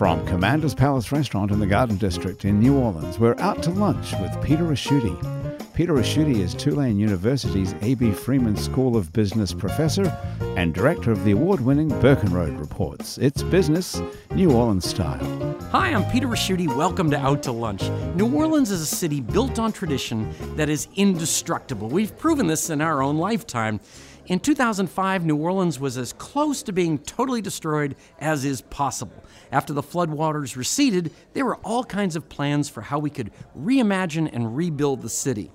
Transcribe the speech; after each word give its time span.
From 0.00 0.24
Commander's 0.26 0.74
Palace 0.74 1.12
Restaurant 1.12 1.50
in 1.50 1.60
the 1.60 1.66
Garden 1.66 1.98
District 1.98 2.46
in 2.46 2.58
New 2.58 2.78
Orleans, 2.78 3.18
we're 3.18 3.38
out 3.38 3.62
to 3.64 3.70
lunch 3.70 4.14
with 4.18 4.42
Peter 4.42 4.62
Ricchiuti. 4.62 5.14
Peter 5.74 5.92
Ricchiuti 5.92 6.36
is 6.36 6.54
Tulane 6.54 6.98
University's 6.98 7.74
A.B. 7.82 8.12
Freeman 8.12 8.56
School 8.56 8.96
of 8.96 9.12
Business 9.12 9.52
professor 9.52 10.06
and 10.56 10.72
director 10.72 11.12
of 11.12 11.22
the 11.24 11.32
award 11.32 11.60
winning 11.60 11.90
Burkenroad 12.00 12.58
Reports. 12.58 13.18
It's 13.18 13.42
business, 13.42 14.00
New 14.30 14.50
Orleans 14.52 14.88
style. 14.88 15.58
Hi, 15.70 15.92
I'm 15.92 16.10
Peter 16.10 16.28
Ricchiuti. 16.28 16.74
Welcome 16.74 17.10
to 17.10 17.18
Out 17.18 17.42
to 17.42 17.52
Lunch. 17.52 17.82
New 18.14 18.34
Orleans 18.34 18.70
is 18.70 18.80
a 18.80 18.86
city 18.86 19.20
built 19.20 19.58
on 19.58 19.70
tradition 19.70 20.32
that 20.56 20.70
is 20.70 20.88
indestructible. 20.96 21.88
We've 21.88 22.16
proven 22.16 22.46
this 22.46 22.70
in 22.70 22.80
our 22.80 23.02
own 23.02 23.18
lifetime. 23.18 23.80
In 24.30 24.38
2005, 24.38 25.26
New 25.26 25.34
Orleans 25.34 25.80
was 25.80 25.98
as 25.98 26.12
close 26.12 26.62
to 26.62 26.72
being 26.72 27.00
totally 27.00 27.42
destroyed 27.42 27.96
as 28.20 28.44
is 28.44 28.60
possible. 28.60 29.24
After 29.50 29.72
the 29.72 29.82
floodwaters 29.82 30.54
receded, 30.54 31.10
there 31.32 31.44
were 31.44 31.56
all 31.64 31.82
kinds 31.82 32.14
of 32.14 32.28
plans 32.28 32.68
for 32.68 32.80
how 32.80 33.00
we 33.00 33.10
could 33.10 33.32
reimagine 33.58 34.30
and 34.32 34.56
rebuild 34.56 35.02
the 35.02 35.08
city. 35.08 35.50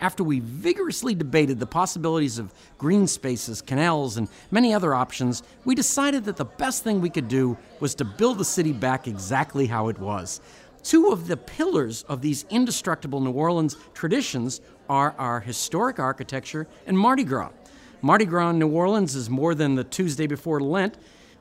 After 0.00 0.22
we 0.22 0.38
vigorously 0.38 1.16
debated 1.16 1.58
the 1.58 1.66
possibilities 1.66 2.38
of 2.38 2.54
green 2.78 3.08
spaces, 3.08 3.60
canals, 3.60 4.16
and 4.16 4.28
many 4.52 4.72
other 4.72 4.94
options, 4.94 5.42
we 5.64 5.74
decided 5.74 6.24
that 6.26 6.36
the 6.36 6.44
best 6.44 6.84
thing 6.84 7.00
we 7.00 7.10
could 7.10 7.26
do 7.26 7.58
was 7.80 7.96
to 7.96 8.04
build 8.04 8.38
the 8.38 8.44
city 8.44 8.72
back 8.72 9.08
exactly 9.08 9.66
how 9.66 9.88
it 9.88 9.98
was. 9.98 10.40
Two 10.84 11.08
of 11.08 11.26
the 11.26 11.36
pillars 11.36 12.04
of 12.04 12.22
these 12.22 12.44
indestructible 12.48 13.20
New 13.20 13.32
Orleans 13.32 13.76
traditions 13.92 14.60
are 14.88 15.16
our 15.18 15.40
historic 15.40 15.98
architecture 15.98 16.68
and 16.86 16.96
Mardi 16.96 17.24
Gras. 17.24 17.50
Mardi 18.02 18.24
Gras 18.24 18.50
in 18.50 18.58
New 18.58 18.68
Orleans 18.68 19.14
is 19.14 19.28
more 19.28 19.54
than 19.54 19.74
the 19.74 19.84
Tuesday 19.84 20.26
before 20.26 20.58
Lent. 20.58 20.96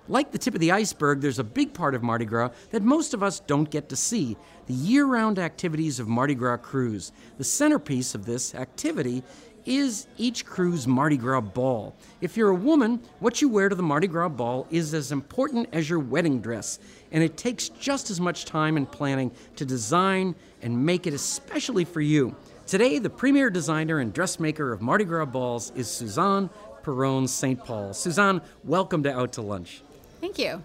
Like 0.09 0.31
the 0.31 0.37
tip 0.37 0.55
of 0.55 0.59
the 0.59 0.73
iceberg, 0.73 1.21
there's 1.21 1.39
a 1.39 1.43
big 1.43 1.73
part 1.73 1.95
of 1.95 2.03
Mardi 2.03 2.25
Gras 2.25 2.49
that 2.71 2.81
most 2.81 3.13
of 3.13 3.23
us 3.23 3.39
don't 3.39 3.69
get 3.69 3.87
to 3.89 3.95
see 3.95 4.35
the 4.65 4.73
year 4.73 5.05
round 5.05 5.39
activities 5.39 5.99
of 5.99 6.09
Mardi 6.09 6.35
Gras 6.35 6.57
krewes. 6.57 7.11
The 7.37 7.45
centerpiece 7.45 8.13
of 8.13 8.25
this 8.25 8.53
activity 8.55 9.23
is 9.65 10.07
each 10.17 10.45
krewe's 10.45 10.85
Mardi 10.85 11.15
Gras 11.15 11.41
ball. 11.41 11.95
If 12.19 12.35
you're 12.35 12.49
a 12.49 12.55
woman, 12.55 13.01
what 13.19 13.41
you 13.41 13.47
wear 13.47 13.69
to 13.69 13.75
the 13.75 13.83
Mardi 13.83 14.07
Gras 14.07 14.29
ball 14.29 14.67
is 14.69 14.93
as 14.93 15.13
important 15.13 15.69
as 15.71 15.89
your 15.89 15.99
wedding 15.99 16.41
dress, 16.41 16.79
and 17.11 17.23
it 17.23 17.37
takes 17.37 17.69
just 17.69 18.09
as 18.09 18.19
much 18.19 18.45
time 18.45 18.75
and 18.75 18.91
planning 18.91 19.31
to 19.55 19.65
design 19.65 20.35
and 20.61 20.85
make 20.85 21.07
it 21.07 21.13
especially 21.13 21.85
for 21.85 22.01
you. 22.01 22.35
Today, 22.69 22.99
the 22.99 23.09
premier 23.09 23.49
designer 23.49 23.97
and 23.97 24.13
dressmaker 24.13 24.71
of 24.71 24.79
Mardi 24.79 25.03
Gras 25.03 25.25
balls 25.25 25.71
is 25.75 25.87
Suzanne 25.87 26.51
Perron 26.83 27.27
St. 27.27 27.65
Paul. 27.65 27.95
Suzanne, 27.95 28.41
welcome 28.63 29.01
to 29.01 29.11
Out 29.11 29.31
to 29.33 29.41
Lunch. 29.41 29.81
Thank 30.21 30.37
you. 30.37 30.63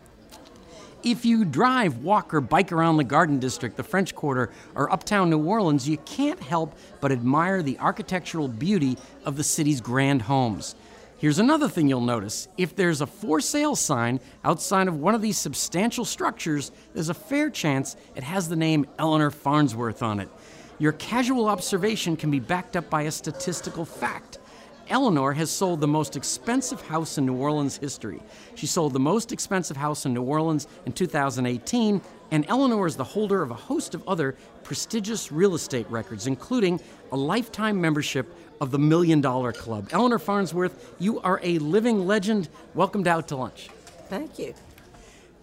If 1.03 1.25
you 1.25 1.47
drive, 1.47 2.05
walk, 2.05 2.35
or 2.35 2.43
bike 2.43 2.73
around 2.73 2.99
the 2.99 3.05
Garden 3.05 3.39
District, 3.39 3.75
the 3.79 3.83
French 3.83 4.15
Quarter, 4.15 4.51
or 4.75 4.93
uptown 4.93 5.31
New 5.31 5.43
Orleans, 5.43 5.89
you 5.89 5.97
can't 5.97 6.39
help 6.41 6.75
but 7.01 7.11
admire 7.11 7.63
the 7.63 7.79
architectural 7.79 8.49
beauty 8.49 8.99
of 9.25 9.39
the 9.39 9.45
city's 9.45 9.81
grand 9.81 10.21
homes. 10.21 10.75
Here's 11.17 11.39
another 11.39 11.71
thing 11.71 11.89
you'll 11.89 12.03
notice. 12.03 12.49
If 12.59 12.77
there's 12.77 13.01
a 13.01 13.07
for 13.07 13.41
sale 13.41 13.77
sign 13.77 14.21
outside 14.45 14.89
of 14.89 14.99
one 14.99 15.15
of 15.15 15.23
these 15.23 15.39
substantial 15.39 16.05
structures, 16.05 16.71
there's 16.93 17.09
a 17.09 17.15
fair 17.15 17.49
chance 17.49 17.97
it 18.15 18.25
has 18.25 18.51
the 18.51 18.57
name 18.57 18.87
Eleanor 18.99 19.31
Farnsworth 19.31 20.03
on 20.03 20.21
it. 20.21 20.29
Your 20.79 20.93
casual 20.93 21.49
observation 21.49 22.17
can 22.17 22.31
be 22.31 22.41
backed 22.41 22.77
up 22.77 22.91
by 22.91 23.03
a 23.03 23.11
statistical 23.11 23.85
fact. 23.85 24.39
Eleanor 24.89 25.33
has 25.33 25.51
sold 25.51 25.81
the 25.81 25.89
most 25.89 26.17
expensive 26.17 26.81
house 26.83 27.17
in 27.17 27.25
New 27.25 27.37
Orleans 27.37 27.77
history. 27.77 28.21
She 28.55 28.67
sold 28.67 28.93
the 28.93 29.01
most 29.01 29.33
expensive 29.33 29.77
house 29.77 30.05
in 30.05 30.13
New 30.13 30.23
Orleans 30.23 30.67
in 30.85 30.93
2018, 30.93 32.03
and 32.33 32.45
Eleanor 32.49 32.87
is 32.87 32.97
the 32.97 33.05
holder 33.05 33.41
of 33.41 33.51
a 33.51 33.55
host 33.55 33.95
of 33.95 34.07
other 34.07 34.37
prestigious 34.63 35.33
real 35.33 35.55
estate 35.55 35.89
records, 35.89 36.27
including 36.27 36.81
a 37.13 37.17
lifetime 37.17 37.81
membership 37.81 38.35
of 38.61 38.73
the 38.73 38.79
Million 38.79 39.21
Dollar 39.21 39.53
Club. 39.53 39.89
Eleanor 39.93 40.19
Farnsworth, 40.19 40.95
you 40.99 41.21
are 41.21 41.41
a 41.43 41.59
living 41.59 42.07
legend. 42.07 42.49
Welcome 42.75 43.05
to 43.05 43.11
Out 43.11 43.29
to 43.29 43.37
Lunch. 43.37 43.69
Thank 44.09 44.39
you. 44.39 44.55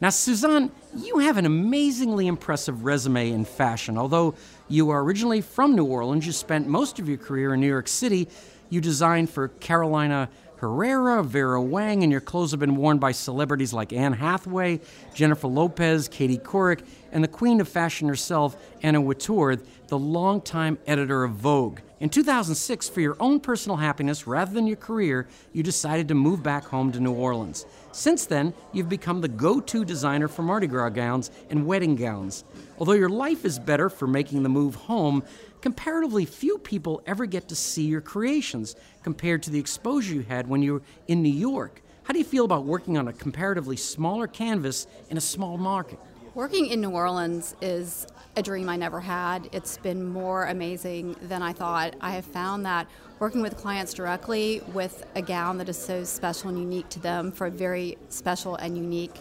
Now, 0.01 0.09
Suzanne, 0.09 0.71
you 0.97 1.19
have 1.19 1.37
an 1.37 1.45
amazingly 1.45 2.25
impressive 2.25 2.85
resume 2.85 3.31
in 3.31 3.45
fashion. 3.45 3.99
Although 3.99 4.33
you 4.67 4.89
are 4.89 5.03
originally 5.03 5.41
from 5.41 5.75
New 5.75 5.85
Orleans, 5.85 6.25
you 6.25 6.31
spent 6.31 6.67
most 6.67 6.97
of 6.97 7.07
your 7.07 7.19
career 7.19 7.53
in 7.53 7.59
New 7.59 7.67
York 7.67 7.87
City. 7.87 8.27
You 8.71 8.81
designed 8.81 9.29
for 9.29 9.49
Carolina 9.49 10.27
Herrera, 10.55 11.23
Vera 11.23 11.61
Wang, 11.61 12.01
and 12.01 12.11
your 12.11 12.21
clothes 12.21 12.49
have 12.49 12.59
been 12.59 12.77
worn 12.77 12.97
by 12.97 13.11
celebrities 13.11 13.73
like 13.73 13.93
Anne 13.93 14.13
Hathaway, 14.13 14.81
Jennifer 15.13 15.47
Lopez, 15.47 16.07
Katie 16.07 16.39
Couric, 16.39 16.83
and 17.11 17.23
the 17.23 17.27
queen 17.27 17.61
of 17.61 17.69
fashion 17.69 18.07
herself, 18.07 18.55
Anna 18.81 19.01
Wintour, 19.01 19.57
the 19.87 19.99
longtime 19.99 20.79
editor 20.87 21.23
of 21.23 21.33
Vogue. 21.33 21.79
In 22.01 22.09
2006, 22.09 22.89
for 22.89 22.99
your 22.99 23.15
own 23.19 23.39
personal 23.39 23.77
happiness 23.77 24.25
rather 24.25 24.51
than 24.51 24.65
your 24.65 24.75
career, 24.75 25.27
you 25.53 25.61
decided 25.61 26.07
to 26.07 26.15
move 26.15 26.41
back 26.41 26.63
home 26.63 26.91
to 26.93 26.99
New 26.99 27.13
Orleans. 27.13 27.67
Since 27.91 28.25
then, 28.25 28.55
you've 28.73 28.89
become 28.89 29.21
the 29.21 29.27
go 29.27 29.59
to 29.59 29.85
designer 29.85 30.27
for 30.27 30.41
Mardi 30.41 30.65
Gras 30.65 30.89
gowns 30.89 31.29
and 31.51 31.67
wedding 31.67 31.95
gowns. 31.95 32.43
Although 32.79 32.93
your 32.93 33.07
life 33.07 33.45
is 33.45 33.59
better 33.59 33.87
for 33.87 34.07
making 34.07 34.41
the 34.41 34.49
move 34.49 34.73
home, 34.73 35.21
comparatively 35.61 36.25
few 36.25 36.57
people 36.57 37.03
ever 37.05 37.27
get 37.27 37.47
to 37.49 37.55
see 37.55 37.85
your 37.85 38.01
creations 38.01 38.75
compared 39.03 39.43
to 39.43 39.51
the 39.51 39.59
exposure 39.59 40.15
you 40.15 40.23
had 40.23 40.47
when 40.47 40.63
you 40.63 40.73
were 40.73 40.81
in 41.07 41.21
New 41.21 41.29
York. 41.29 41.83
How 42.01 42.13
do 42.13 42.17
you 42.17 42.25
feel 42.25 42.45
about 42.45 42.65
working 42.65 42.97
on 42.97 43.09
a 43.09 43.13
comparatively 43.13 43.77
smaller 43.77 44.25
canvas 44.25 44.87
in 45.11 45.17
a 45.17 45.21
small 45.21 45.55
market? 45.59 45.99
Working 46.33 46.67
in 46.67 46.79
New 46.79 46.91
Orleans 46.91 47.57
is 47.61 48.07
a 48.37 48.41
dream 48.41 48.69
I 48.69 48.77
never 48.77 49.01
had. 49.01 49.49
It's 49.51 49.75
been 49.77 50.01
more 50.05 50.45
amazing 50.45 51.17
than 51.23 51.41
I 51.41 51.51
thought. 51.51 51.93
I 51.99 52.11
have 52.11 52.23
found 52.23 52.65
that 52.65 52.87
working 53.19 53.41
with 53.41 53.57
clients 53.57 53.93
directly 53.93 54.61
with 54.71 55.05
a 55.15 55.21
gown 55.21 55.57
that 55.57 55.67
is 55.67 55.77
so 55.77 56.05
special 56.05 56.47
and 56.47 56.57
unique 56.57 56.87
to 56.91 57.01
them 57.01 57.33
for 57.33 57.47
a 57.47 57.51
very 57.51 57.97
special 58.07 58.55
and 58.55 58.77
unique 58.77 59.15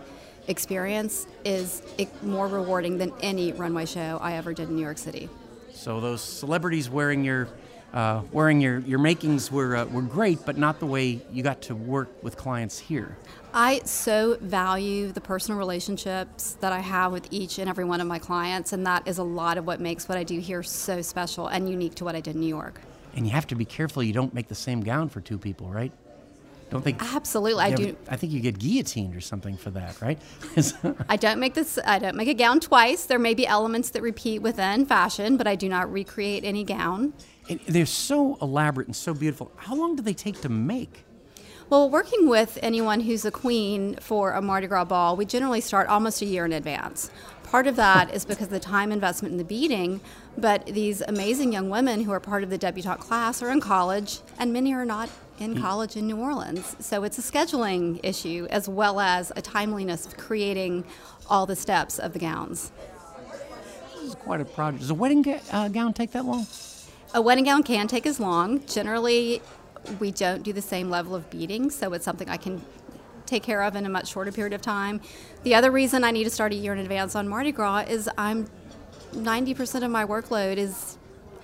experience 0.46 1.26
is 1.44 1.82
more 2.22 2.46
rewarding 2.46 2.96
than 2.96 3.12
any 3.22 3.50
runway 3.54 3.86
show 3.86 4.20
I 4.22 4.34
ever 4.34 4.54
did 4.54 4.68
in 4.68 4.76
New 4.76 4.82
York 4.82 4.98
City. 4.98 5.28
So 5.72 5.98
those 5.98 6.22
celebrities 6.22 6.88
wearing 6.88 7.24
your 7.24 7.48
uh, 7.92 8.22
wearing 8.32 8.60
your, 8.60 8.78
your 8.80 8.98
makings 8.98 9.50
were, 9.50 9.76
uh, 9.76 9.84
were 9.86 10.02
great, 10.02 10.44
but 10.44 10.56
not 10.56 10.78
the 10.80 10.86
way 10.86 11.20
you 11.32 11.42
got 11.42 11.62
to 11.62 11.74
work 11.74 12.08
with 12.22 12.36
clients 12.36 12.78
here. 12.78 13.16
I 13.52 13.80
so 13.84 14.36
value 14.40 15.10
the 15.10 15.20
personal 15.20 15.58
relationships 15.58 16.56
that 16.60 16.72
I 16.72 16.78
have 16.78 17.10
with 17.10 17.26
each 17.32 17.58
and 17.58 17.68
every 17.68 17.84
one 17.84 18.00
of 18.00 18.06
my 18.06 18.20
clients, 18.20 18.72
and 18.72 18.86
that 18.86 19.08
is 19.08 19.18
a 19.18 19.24
lot 19.24 19.58
of 19.58 19.66
what 19.66 19.80
makes 19.80 20.08
what 20.08 20.16
I 20.16 20.22
do 20.22 20.38
here 20.38 20.62
so 20.62 21.02
special 21.02 21.48
and 21.48 21.68
unique 21.68 21.96
to 21.96 22.04
what 22.04 22.14
I 22.14 22.20
did 22.20 22.36
in 22.36 22.42
New 22.42 22.46
York. 22.46 22.80
And 23.16 23.26
you 23.26 23.32
have 23.32 23.48
to 23.48 23.56
be 23.56 23.64
careful 23.64 24.04
you 24.04 24.12
don't 24.12 24.32
make 24.32 24.46
the 24.46 24.54
same 24.54 24.82
gown 24.82 25.08
for 25.08 25.20
two 25.20 25.36
people, 25.36 25.68
right? 25.68 25.90
Don't 26.70 26.82
think 26.82 27.02
absolutely. 27.14 27.64
I 27.64 27.74
do. 27.74 27.96
I 28.08 28.16
think 28.16 28.32
you 28.32 28.40
get 28.40 28.58
guillotined 28.58 29.16
or 29.16 29.20
something 29.20 29.56
for 29.56 29.70
that, 29.70 30.00
right? 30.00 30.18
I 31.08 31.16
don't 31.16 31.40
make 31.40 31.54
this. 31.54 31.78
I 31.84 31.98
don't 31.98 32.16
make 32.16 32.28
a 32.28 32.34
gown 32.34 32.60
twice. 32.60 33.06
There 33.06 33.18
may 33.18 33.34
be 33.34 33.46
elements 33.46 33.90
that 33.90 34.02
repeat 34.02 34.40
within 34.40 34.86
fashion, 34.86 35.36
but 35.36 35.48
I 35.48 35.56
do 35.56 35.68
not 35.68 35.92
recreate 35.92 36.44
any 36.44 36.62
gown. 36.62 37.12
And 37.48 37.58
they're 37.66 37.86
so 37.86 38.38
elaborate 38.40 38.86
and 38.86 38.94
so 38.94 39.12
beautiful. 39.12 39.50
How 39.56 39.74
long 39.74 39.96
do 39.96 40.02
they 40.02 40.14
take 40.14 40.40
to 40.42 40.48
make? 40.48 41.04
Well, 41.70 41.88
working 41.88 42.28
with 42.28 42.58
anyone 42.62 43.00
who's 43.00 43.24
a 43.24 43.30
queen 43.30 43.96
for 44.00 44.32
a 44.32 44.42
Mardi 44.42 44.66
Gras 44.66 44.84
ball, 44.84 45.16
we 45.16 45.24
generally 45.24 45.60
start 45.60 45.88
almost 45.88 46.20
a 46.20 46.26
year 46.26 46.44
in 46.44 46.52
advance. 46.52 47.10
Part 47.44 47.66
of 47.66 47.76
that 47.76 48.12
is 48.14 48.24
because 48.24 48.46
of 48.46 48.50
the 48.50 48.60
time 48.60 48.92
investment 48.92 49.32
in 49.32 49.38
the 49.38 49.44
beading, 49.44 50.00
but 50.36 50.66
these 50.66 51.00
amazing 51.00 51.52
young 51.52 51.70
women 51.70 52.02
who 52.02 52.12
are 52.12 52.20
part 52.20 52.42
of 52.42 52.50
the 52.50 52.58
debutante 52.58 53.00
class 53.00 53.42
are 53.42 53.50
in 53.50 53.60
college, 53.60 54.20
and 54.38 54.52
many 54.52 54.72
are 54.72 54.84
not 54.84 55.10
in 55.40 55.56
mm. 55.56 55.60
college 55.60 55.96
in 55.96 56.06
New 56.06 56.18
Orleans. 56.18 56.76
So 56.78 57.02
it's 57.02 57.18
a 57.18 57.22
scheduling 57.22 57.98
issue 58.02 58.46
as 58.50 58.68
well 58.68 59.00
as 59.00 59.32
a 59.34 59.42
timeliness 59.42 60.06
of 60.06 60.16
creating 60.16 60.84
all 61.28 61.46
the 61.46 61.56
steps 61.56 61.98
of 61.98 62.12
the 62.12 62.18
gowns. 62.18 62.70
This 63.94 64.02
is 64.02 64.14
quite 64.14 64.40
a 64.40 64.44
project. 64.44 64.82
Does 64.82 64.90
a 64.90 64.94
wedding 64.94 65.22
ga- 65.22 65.40
uh, 65.50 65.68
gown 65.68 65.92
take 65.92 66.12
that 66.12 66.24
long? 66.24 66.46
A 67.14 67.20
wedding 67.20 67.44
gown 67.44 67.62
can 67.62 67.88
take 67.88 68.06
as 68.06 68.20
long. 68.20 68.64
Generally, 68.66 69.42
we 69.98 70.12
don't 70.12 70.42
do 70.42 70.52
the 70.52 70.62
same 70.62 70.90
level 70.90 71.14
of 71.14 71.28
beading, 71.30 71.70
so 71.70 71.92
it's 71.92 72.04
something 72.04 72.28
I 72.28 72.36
can 72.36 72.62
take 73.26 73.42
care 73.42 73.62
of 73.62 73.76
in 73.76 73.86
a 73.86 73.88
much 73.88 74.08
shorter 74.08 74.32
period 74.32 74.52
of 74.52 74.60
time. 74.60 75.00
The 75.42 75.54
other 75.54 75.70
reason 75.70 76.04
I 76.04 76.10
need 76.10 76.24
to 76.24 76.30
start 76.30 76.52
a 76.52 76.56
year 76.56 76.72
in 76.72 76.78
advance 76.78 77.14
on 77.14 77.28
Mardi 77.28 77.52
Gras 77.52 77.86
is 77.88 78.08
I'm 78.18 78.48
90% 79.12 79.84
of 79.84 79.90
my 79.90 80.04
workload 80.04 80.56
is 80.56 80.89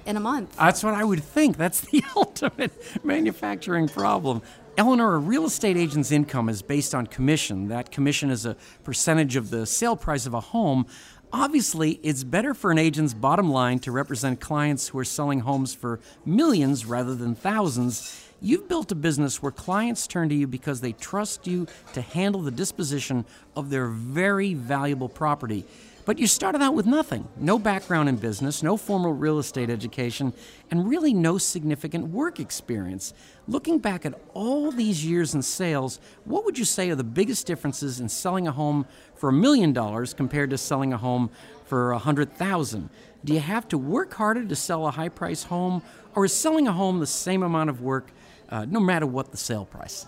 in 0.06 0.16
a 0.16 0.20
month. 0.20 0.56
That's 0.56 0.82
what 0.82 0.94
I 0.94 1.04
would 1.04 1.22
think. 1.22 1.56
That's 1.56 1.80
the 1.80 2.02
ultimate 2.16 2.72
manufacturing 3.04 3.88
problem. 3.88 4.42
Eleanor, 4.78 5.14
a 5.14 5.18
real 5.18 5.46
estate 5.46 5.76
agent's 5.76 6.12
income 6.12 6.48
is 6.48 6.60
based 6.62 6.94
on 6.94 7.06
commission. 7.06 7.68
That 7.68 7.90
commission 7.90 8.30
is 8.30 8.44
a 8.44 8.56
percentage 8.84 9.34
of 9.34 9.50
the 9.50 9.66
sale 9.66 9.96
price 9.96 10.26
of 10.26 10.34
a 10.34 10.40
home. 10.40 10.86
Obviously, 11.32 11.98
it's 12.02 12.24
better 12.24 12.54
for 12.54 12.70
an 12.70 12.78
agent's 12.78 13.14
bottom 13.14 13.50
line 13.50 13.78
to 13.80 13.90
represent 13.90 14.40
clients 14.40 14.88
who 14.88 14.98
are 14.98 15.04
selling 15.04 15.40
homes 15.40 15.74
for 15.74 15.98
millions 16.24 16.84
rather 16.84 17.14
than 17.14 17.34
thousands. 17.34 18.22
You've 18.40 18.68
built 18.68 18.92
a 18.92 18.94
business 18.94 19.42
where 19.42 19.50
clients 19.50 20.06
turn 20.06 20.28
to 20.28 20.34
you 20.34 20.46
because 20.46 20.82
they 20.82 20.92
trust 20.92 21.46
you 21.46 21.66
to 21.94 22.02
handle 22.02 22.42
the 22.42 22.50
disposition 22.50 23.24
of 23.56 23.70
their 23.70 23.88
very 23.88 24.52
valuable 24.52 25.08
property. 25.08 25.64
But 26.06 26.20
you 26.20 26.28
started 26.28 26.62
out 26.62 26.74
with 26.74 26.86
nothing 26.86 27.26
no 27.36 27.58
background 27.58 28.08
in 28.08 28.14
business, 28.14 28.62
no 28.62 28.76
formal 28.76 29.12
real 29.12 29.40
estate 29.40 29.68
education, 29.68 30.32
and 30.70 30.88
really 30.88 31.12
no 31.12 31.36
significant 31.36 32.06
work 32.12 32.38
experience. 32.38 33.12
Looking 33.48 33.80
back 33.80 34.06
at 34.06 34.14
all 34.32 34.70
these 34.70 35.04
years 35.04 35.34
in 35.34 35.42
sales, 35.42 35.98
what 36.24 36.44
would 36.44 36.58
you 36.58 36.64
say 36.64 36.90
are 36.90 36.94
the 36.94 37.02
biggest 37.02 37.44
differences 37.48 37.98
in 37.98 38.08
selling 38.08 38.46
a 38.46 38.52
home 38.52 38.86
for 39.16 39.30
a 39.30 39.32
million 39.32 39.72
dollars 39.72 40.14
compared 40.14 40.50
to 40.50 40.58
selling 40.58 40.92
a 40.92 40.96
home 40.96 41.28
for 41.64 41.90
a 41.90 41.98
hundred 41.98 42.32
thousand? 42.32 42.88
Do 43.24 43.34
you 43.34 43.40
have 43.40 43.66
to 43.68 43.76
work 43.76 44.14
harder 44.14 44.44
to 44.44 44.54
sell 44.54 44.86
a 44.86 44.92
high 44.92 45.08
price 45.08 45.42
home, 45.42 45.82
or 46.14 46.24
is 46.24 46.32
selling 46.32 46.68
a 46.68 46.72
home 46.72 47.00
the 47.00 47.06
same 47.08 47.42
amount 47.42 47.68
of 47.68 47.82
work 47.82 48.12
uh, 48.48 48.64
no 48.64 48.78
matter 48.78 49.06
what 49.06 49.32
the 49.32 49.36
sale 49.36 49.64
price? 49.64 50.06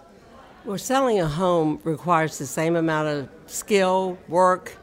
Well, 0.65 0.79
selling 0.79 1.19
a 1.19 1.27
home 1.27 1.81
requires 1.83 2.39
the 2.39 2.47
same 2.47 2.77
amount 2.77 3.09
of 3.09 3.29
skill, 3.47 4.17
work, 4.29 4.77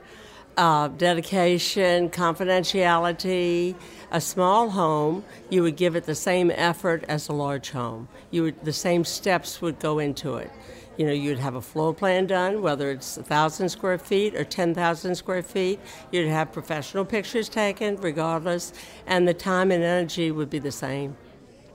uh, 0.57 0.87
dedication, 0.89 2.09
confidentiality. 2.09 3.75
A 4.11 4.21
small 4.21 4.69
home, 4.69 5.23
you 5.49 5.63
would 5.63 5.75
give 5.75 5.95
it 5.95 6.05
the 6.05 6.15
same 6.15 6.51
effort 6.51 7.03
as 7.07 7.27
a 7.27 7.33
large 7.33 7.71
home. 7.71 8.07
You 8.31 8.43
would, 8.43 8.63
the 8.63 8.73
same 8.73 9.03
steps 9.03 9.61
would 9.61 9.79
go 9.79 9.99
into 9.99 10.35
it. 10.35 10.51
You 10.97 11.05
know, 11.05 11.11
you'd 11.11 11.39
have 11.39 11.55
a 11.55 11.61
floor 11.61 11.93
plan 11.93 12.25
done, 12.25 12.61
whether 12.61 12.89
it's 12.89 13.17
1,000 13.17 13.67
square 13.67 13.97
feet 13.97 14.33
or 14.35 14.45
10,000 14.45 15.15
square 15.15 15.43
feet. 15.43 15.79
You'd 16.11 16.29
have 16.29 16.53
professional 16.53 17.03
pictures 17.03 17.49
taken, 17.49 17.97
regardless, 17.97 18.71
and 19.05 19.27
the 19.27 19.33
time 19.33 19.71
and 19.71 19.83
energy 19.83 20.31
would 20.31 20.49
be 20.49 20.59
the 20.59 20.71
same. 20.71 21.17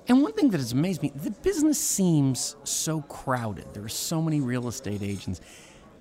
And 0.09 0.23
one 0.23 0.33
thing 0.33 0.49
that 0.51 0.59
has 0.59 0.73
amazed 0.73 1.03
me, 1.03 1.13
the 1.15 1.31
business 1.31 1.79
seems 1.79 2.57
so 2.65 3.03
crowded. 3.03 3.75
There 3.75 3.85
are 3.85 3.89
so 3.89 4.23
many 4.23 4.41
real 4.41 4.69
estate 4.69 5.03
agents. 5.03 5.41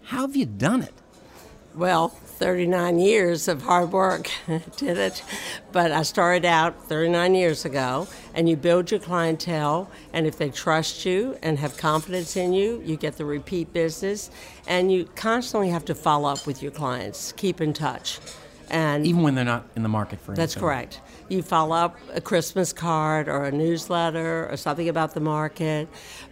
How 0.04 0.22
have 0.22 0.36
you 0.36 0.46
done 0.46 0.81
it? 0.81 0.94
Well, 1.75 2.10
39 2.39 3.00
years 3.00 3.48
of 3.50 3.62
hard 3.62 3.92
work 3.92 4.30
did 4.77 4.98
it. 4.98 5.21
But 5.71 5.92
I 5.92 6.04
started 6.04 6.45
out 6.45 6.86
39 6.86 7.36
years 7.36 7.66
ago, 7.66 8.07
and 8.33 8.48
you 8.48 8.56
build 8.56 8.89
your 8.92 9.00
clientele, 9.01 9.92
and 10.13 10.25
if 10.25 10.38
they 10.38 10.50
trust 10.50 11.06
you 11.06 11.38
and 11.42 11.60
have 11.60 11.77
confidence 11.77 12.38
in 12.38 12.54
you, 12.54 12.81
you 12.86 12.95
get 12.95 13.18
the 13.18 13.25
repeat 13.25 13.74
business, 13.74 14.31
and 14.68 14.92
you 14.92 15.06
constantly 15.16 15.69
have 15.69 15.83
to 15.86 15.95
follow 15.95 16.30
up 16.30 16.48
with 16.48 16.63
your 16.63 16.71
clients, 16.71 17.33
keep 17.33 17.60
in 17.60 17.74
touch. 17.74 18.19
And 18.69 19.06
even 19.06 19.24
when 19.24 19.36
they're 19.36 19.44
not 19.44 19.68
in 19.75 19.83
the 19.83 19.89
market 19.89 20.21
for 20.21 20.36
That's 20.36 20.56
correct. 20.56 21.01
You 21.27 21.42
follow 21.42 21.75
up 21.75 21.98
a 22.13 22.21
Christmas 22.21 22.71
card 22.71 23.27
or 23.27 23.45
a 23.45 23.51
newsletter 23.51 24.48
or 24.50 24.57
something 24.57 24.88
about 24.88 25.13
the 25.13 25.19
market, 25.19 25.88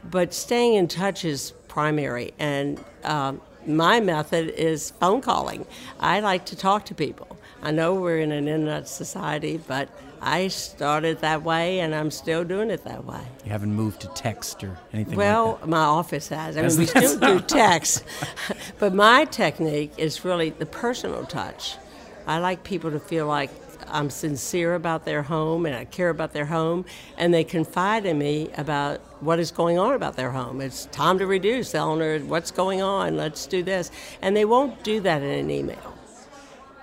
but 0.09 0.33
staying 0.33 0.75
in 0.75 0.87
touch 0.87 1.25
is 1.25 1.53
primary. 1.67 2.33
And 2.39 2.83
um, 3.03 3.41
my 3.67 3.99
method 3.99 4.49
is 4.49 4.91
phone 4.91 5.21
calling. 5.21 5.65
I 5.99 6.19
like 6.19 6.45
to 6.45 6.55
talk 6.55 6.85
to 6.85 6.95
people. 6.95 7.37
I 7.61 7.71
know 7.71 7.95
we're 7.95 8.19
in 8.19 8.31
an 8.31 8.47
internet 8.47 8.87
society, 8.87 9.59
but 9.67 9.89
I 10.21 10.47
started 10.47 11.21
that 11.21 11.43
way 11.43 11.79
and 11.79 11.93
I'm 11.93 12.11
still 12.11 12.43
doing 12.43 12.69
it 12.69 12.83
that 12.85 13.05
way. 13.05 13.21
You 13.45 13.51
haven't 13.51 13.73
moved 13.73 14.01
to 14.01 14.07
text 14.09 14.63
or 14.63 14.77
anything 14.93 15.17
well, 15.17 15.59
like 15.61 15.67
my 15.67 15.83
office 15.83 16.29
has. 16.29 16.57
I 16.57 16.61
mean, 16.61 16.77
we 16.77 16.85
still 16.85 17.19
do 17.19 17.39
text. 17.47 18.03
but 18.79 18.93
my 18.93 19.25
technique 19.25 19.93
is 19.97 20.23
really 20.23 20.51
the 20.51 20.65
personal 20.65 21.25
touch. 21.25 21.77
I 22.25 22.39
like 22.39 22.63
people 22.63 22.91
to 22.91 22.99
feel 22.99 23.27
like 23.27 23.49
I'm 23.87 24.09
sincere 24.09 24.75
about 24.75 25.05
their 25.05 25.23
home 25.23 25.65
and 25.65 25.75
I 25.75 25.85
care 25.85 26.09
about 26.09 26.33
their 26.33 26.45
home, 26.45 26.85
and 27.17 27.33
they 27.33 27.43
confide 27.43 28.05
in 28.05 28.17
me 28.17 28.49
about 28.57 28.99
what 29.21 29.39
is 29.39 29.51
going 29.51 29.77
on 29.77 29.93
about 29.93 30.15
their 30.15 30.31
home. 30.31 30.61
It's 30.61 30.85
time 30.87 31.17
to 31.19 31.25
reduce, 31.25 31.73
Eleanor. 31.73 32.19
What's 32.19 32.51
going 32.51 32.81
on? 32.81 33.17
Let's 33.17 33.45
do 33.47 33.63
this. 33.63 33.91
And 34.21 34.35
they 34.35 34.45
won't 34.45 34.83
do 34.83 34.99
that 35.01 35.21
in 35.21 35.29
an 35.29 35.51
email. 35.51 35.97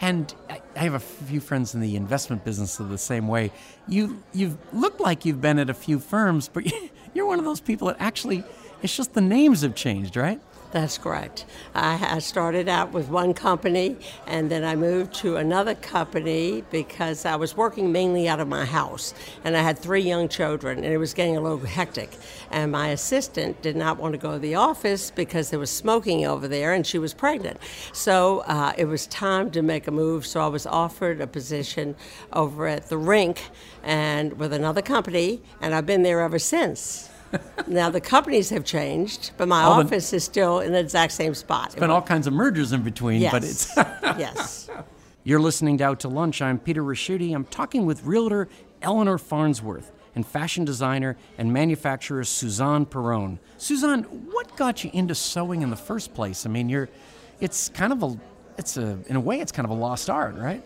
And 0.01 0.35
I 0.51 0.61
have 0.75 0.95
a 0.95 1.01
few 1.01 1.41
friends 1.41 1.75
in 1.75 1.81
the 1.81 1.97
investment 1.97 2.45
business 2.45 2.81
of 2.81 2.89
the 2.89 2.99
same 2.99 3.29
way. 3.29 3.53
You 3.89 4.23
you've 4.33 4.59
looked 4.75 5.01
like 5.01 5.25
you've 5.25 5.41
been 5.41 5.59
at 5.59 5.71
a 5.71 5.75
few 5.75 5.99
firms, 5.99 6.49
but 6.49 6.65
you're 7.15 7.27
one 7.27 7.39
of 7.39 7.45
those 7.45 7.61
people 7.61 7.89
that 7.89 7.97
actually 8.01 8.45
it's 8.83 8.95
just 8.95 9.15
the 9.15 9.21
names 9.21 9.63
have 9.63 9.75
changed, 9.75 10.17
right? 10.17 10.41
That's 10.75 10.99
correct. 10.99 11.45
I, 11.73 12.19
started 12.19 12.69
out 12.69 12.91
with 12.93 13.09
one 13.09 13.33
company 13.33 13.97
and 14.27 14.51
then 14.51 14.65
I 14.65 14.75
moved 14.75 15.15
to 15.21 15.37
another 15.37 15.77
company 15.77 16.65
because 16.73 17.25
I 17.25 17.37
was 17.37 17.57
working 17.57 17.93
mainly 17.93 18.27
out 18.27 18.41
of 18.41 18.49
my 18.49 18.65
house 18.65 19.15
and 19.45 19.57
I 19.57 19.63
had 19.63 19.79
three 19.79 20.01
young 20.01 20.29
children 20.29 20.79
and 20.79 20.93
it 20.93 20.99
was 20.99 21.15
getting 21.15 21.37
a 21.37 21.41
little 21.41 21.59
hectic. 21.59 22.11
And 22.51 22.73
my 22.73 22.89
assistant 22.89 23.63
did 23.63 23.77
not 23.77 23.99
want 23.99 24.15
to 24.15 24.19
go 24.19 24.33
to 24.33 24.39
the 24.41 24.57
office 24.57 25.13
because 25.13 25.51
there 25.51 25.61
was 25.61 25.71
smoking 25.71 26.27
over 26.27 26.49
there 26.49 26.73
and 26.73 26.85
she 26.85 26.99
was 26.99 27.15
pregnant. 27.15 27.59
So 27.93 28.41
uh, 28.41 28.73
it 28.77 28.87
was 28.87 29.07
time 29.07 29.53
to 29.53 29.63
make 29.63 29.87
a 29.87 29.93
move. 29.93 30.27
So 30.27 30.41
I 30.41 30.49
was 30.49 30.67
offered 30.67 31.21
a 31.21 31.29
position 31.29 31.95
over 32.33 32.67
at 32.67 32.89
the 32.89 32.99
rink 32.99 33.49
and 33.85 34.33
with 34.41 34.53
another 34.53 34.83
company 34.83 35.41
and 35.61 35.73
I've 35.73 35.87
been 35.87 36.03
there 36.03 36.21
ever 36.21 36.41
since 36.41 37.11
now 37.67 37.91
the 37.91 38.01
companies 38.01 38.51
have 38.51 38.65
changed, 38.65 39.33
but 39.37 39.49
my 39.49 39.63
all 39.63 39.81
office 39.81 40.11
the, 40.11 40.17
is 40.17 40.25
still 40.25 40.61
in 40.61 40.73
the 40.73 40.79
exact 40.79 41.13
same 41.13 41.35
spot. 41.35 41.67
It's 41.67 41.77
been 41.77 41.91
all 41.91 42.03
kinds 42.03 42.27
of 42.27 42.33
mergers 42.33 42.73
in 42.73 42.83
between, 42.83 43.21
yes. 43.21 43.33
but 43.33 43.45
it's 43.45 43.77
yes. 44.19 44.71
You're 45.25 45.41
listening 45.41 45.79
to 45.79 45.85
Out 45.85 46.01
to 46.01 46.09
Lunch. 46.09 46.43
I'm 46.43 46.59
Peter 46.59 46.83
Ricchiuti. 46.83 47.35
I'm 47.35 47.45
talking 47.47 47.87
with 47.87 48.05
realtor 48.05 48.49
Eleanor 48.83 49.19
Farnsworth 49.19 49.91
and 50.15 50.27
fashion 50.27 50.65
designer 50.65 51.17
and 51.39 51.53
manufacturer 51.53 52.25
Suzanne 52.25 52.87
Perron. 52.87 53.39
Suzanne, 53.57 54.03
what 54.03 54.57
got 54.57 54.85
you 54.85 54.91
into 54.93 55.15
sewing 55.15 55.63
in 55.63 55.71
the 55.71 55.77
first 55.77 56.15
place? 56.15 56.47
I 56.47 56.51
mean, 56.51 56.69
you're 56.69 56.89
it's 57.41 57.69
kind 57.71 57.93
of 57.93 58.03
a 58.03 58.17
it's 58.59 58.77
a 58.77 58.99
in 59.07 59.17
a 59.17 59.21
way 59.21 59.41
it's 59.41 59.53
kind 59.53 59.65
of 59.65 59.71
a 59.71 59.81
lost 59.81 60.09
art, 60.11 60.37
right? 60.37 60.63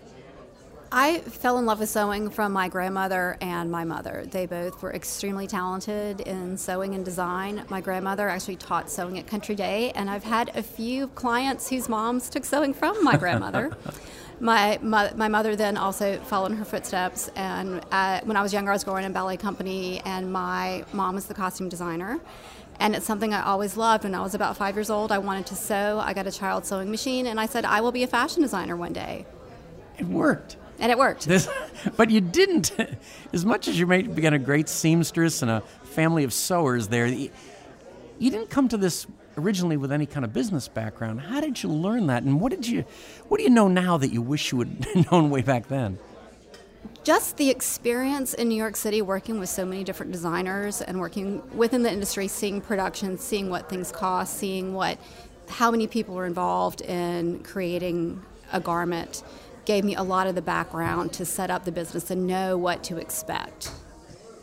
I 0.90 1.18
fell 1.18 1.58
in 1.58 1.66
love 1.66 1.80
with 1.80 1.90
sewing 1.90 2.30
from 2.30 2.52
my 2.52 2.68
grandmother 2.68 3.36
and 3.42 3.70
my 3.70 3.84
mother. 3.84 4.24
They 4.30 4.46
both 4.46 4.80
were 4.80 4.94
extremely 4.94 5.46
talented 5.46 6.22
in 6.22 6.56
sewing 6.56 6.94
and 6.94 7.04
design. 7.04 7.64
My 7.68 7.82
grandmother 7.82 8.26
actually 8.26 8.56
taught 8.56 8.90
sewing 8.90 9.18
at 9.18 9.26
Country 9.26 9.54
Day, 9.54 9.90
and 9.90 10.08
I've 10.08 10.24
had 10.24 10.50
a 10.56 10.62
few 10.62 11.08
clients 11.08 11.68
whose 11.68 11.90
moms 11.90 12.30
took 12.30 12.46
sewing 12.46 12.72
from 12.72 13.04
my 13.04 13.18
grandmother. 13.18 13.76
my, 14.40 14.78
my, 14.80 15.12
my 15.14 15.28
mother 15.28 15.56
then 15.56 15.76
also 15.76 16.18
followed 16.20 16.52
in 16.52 16.56
her 16.56 16.64
footsteps, 16.64 17.28
and 17.36 17.84
uh, 17.92 18.20
when 18.24 18.38
I 18.38 18.42
was 18.42 18.54
younger, 18.54 18.70
I 18.70 18.74
was 18.74 18.84
growing 18.84 19.04
in 19.04 19.12
ballet 19.12 19.36
company, 19.36 20.00
and 20.06 20.32
my 20.32 20.86
mom 20.94 21.16
was 21.16 21.26
the 21.26 21.34
costume 21.34 21.68
designer 21.68 22.18
and 22.80 22.94
it's 22.94 23.04
something 23.04 23.34
I 23.34 23.42
always 23.42 23.76
loved. 23.76 24.04
When 24.04 24.14
I 24.14 24.20
was 24.20 24.36
about 24.36 24.56
five 24.56 24.76
years 24.76 24.88
old, 24.88 25.10
I 25.10 25.18
wanted 25.18 25.46
to 25.46 25.56
sew. 25.56 25.98
I 26.00 26.14
got 26.14 26.28
a 26.28 26.30
child 26.30 26.64
sewing 26.64 26.92
machine, 26.92 27.26
and 27.26 27.40
I 27.40 27.46
said, 27.46 27.64
I 27.64 27.80
will 27.80 27.90
be 27.90 28.04
a 28.04 28.06
fashion 28.06 28.40
designer 28.40 28.76
one 28.76 28.92
day. 28.92 29.26
It 29.98 30.06
worked 30.06 30.56
and 30.78 30.92
it 30.92 30.98
worked. 30.98 31.26
This, 31.26 31.48
but 31.96 32.10
you 32.10 32.20
didn't. 32.20 32.72
As 33.32 33.44
much 33.44 33.68
as 33.68 33.78
you 33.78 33.86
may 33.86 34.02
have 34.02 34.14
been 34.14 34.34
a 34.34 34.38
great 34.38 34.68
seamstress 34.68 35.42
and 35.42 35.50
a 35.50 35.60
family 35.84 36.24
of 36.24 36.32
sewers 36.32 36.88
there, 36.88 37.06
you 37.06 37.30
didn't 38.18 38.50
come 38.50 38.68
to 38.68 38.76
this 38.76 39.06
originally 39.36 39.76
with 39.76 39.92
any 39.92 40.06
kind 40.06 40.24
of 40.24 40.32
business 40.32 40.68
background. 40.68 41.20
How 41.20 41.40
did 41.40 41.62
you 41.62 41.68
learn 41.68 42.08
that, 42.08 42.22
and 42.22 42.40
what 42.40 42.50
did 42.50 42.66
you, 42.66 42.84
what 43.28 43.38
do 43.38 43.44
you 43.44 43.50
know 43.50 43.68
now 43.68 43.96
that 43.98 44.12
you 44.12 44.20
wish 44.22 44.52
you 44.52 44.60
had 44.60 44.86
known 45.12 45.30
way 45.30 45.42
back 45.42 45.68
then? 45.68 45.98
Just 47.04 47.36
the 47.36 47.48
experience 47.48 48.34
in 48.34 48.48
New 48.48 48.56
York 48.56 48.76
City 48.76 49.00
working 49.02 49.38
with 49.38 49.48
so 49.48 49.64
many 49.64 49.84
different 49.84 50.12
designers 50.12 50.82
and 50.82 51.00
working 51.00 51.42
within 51.56 51.82
the 51.82 51.92
industry, 51.92 52.28
seeing 52.28 52.60
production, 52.60 53.16
seeing 53.16 53.48
what 53.48 53.68
things 53.68 53.90
cost, 53.90 54.36
seeing 54.38 54.74
what, 54.74 54.98
how 55.48 55.70
many 55.70 55.86
people 55.86 56.14
were 56.14 56.26
involved 56.26 56.80
in 56.82 57.42
creating 57.44 58.22
a 58.52 58.60
garment 58.60 59.22
gave 59.68 59.84
me 59.84 59.94
a 59.94 60.02
lot 60.02 60.26
of 60.26 60.34
the 60.34 60.40
background 60.40 61.12
to 61.12 61.26
set 61.26 61.50
up 61.50 61.66
the 61.66 61.70
business 61.70 62.10
and 62.10 62.26
know 62.26 62.56
what 62.56 62.82
to 62.82 62.96
expect. 62.96 63.70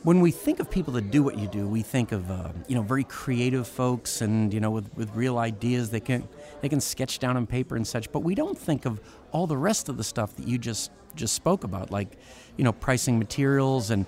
When 0.03 0.21
we 0.21 0.29
think 0.29 0.59
of 0.59 0.69
people 0.69 0.93
that 0.93 1.09
do 1.09 1.23
what 1.23 1.39
you 1.39 1.47
do, 1.47 1.67
we 1.67 1.81
think 1.81 2.11
of 2.11 2.29
uh, 2.29 2.49
you 2.67 2.75
know 2.75 2.83
very 2.83 3.03
creative 3.03 3.67
folks 3.67 4.21
and 4.21 4.53
you 4.53 4.59
know 4.59 4.69
with, 4.69 4.87
with 4.95 5.09
real 5.15 5.39
ideas 5.39 5.89
they 5.89 5.99
can 5.99 6.27
they 6.61 6.69
can 6.69 6.79
sketch 6.79 7.17
down 7.17 7.37
on 7.37 7.47
paper 7.47 7.75
and 7.75 7.87
such. 7.87 8.11
But 8.11 8.19
we 8.19 8.35
don't 8.35 8.55
think 8.55 8.85
of 8.85 9.01
all 9.31 9.47
the 9.47 9.57
rest 9.57 9.89
of 9.89 9.97
the 9.97 10.03
stuff 10.03 10.35
that 10.35 10.47
you 10.47 10.59
just 10.59 10.91
just 11.15 11.33
spoke 11.33 11.63
about, 11.63 11.89
like 11.89 12.19
you 12.55 12.63
know 12.63 12.71
pricing 12.71 13.17
materials 13.17 13.89
and 13.89 14.05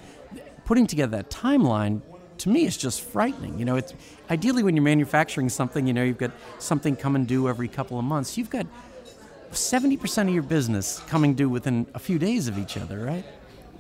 putting 0.66 0.86
together 0.86 1.18
that 1.18 1.32
timeline. 1.32 2.04
to 2.38 2.50
me 2.50 2.66
is 2.66 2.78
just 2.78 3.02
frightening. 3.02 3.58
You 3.58 3.66
know, 3.66 3.78
it's 3.78 3.96
ideally 4.30 4.62
when 4.62 4.76
you're 4.76 4.84
manufacturing 4.84 5.50
something, 5.50 5.88
you 5.88 5.94
know, 5.94 6.04
you've 6.04 6.20
got 6.20 6.34
something 6.60 6.96
come 6.96 7.16
and 7.16 7.26
due 7.26 7.50
every 7.50 7.68
couple 7.68 7.98
of 7.98 8.06
months. 8.06 8.38
You've 8.38 8.52
got 8.52 8.68
70% 9.52 10.28
of 10.28 10.34
your 10.34 10.44
business 10.44 11.00
coming 11.08 11.34
due 11.34 11.50
within 11.50 11.88
a 11.94 12.00
few 12.00 12.20
days 12.20 12.48
of 12.48 12.58
each 12.58 12.78
other, 12.78 13.00
right? 13.00 13.26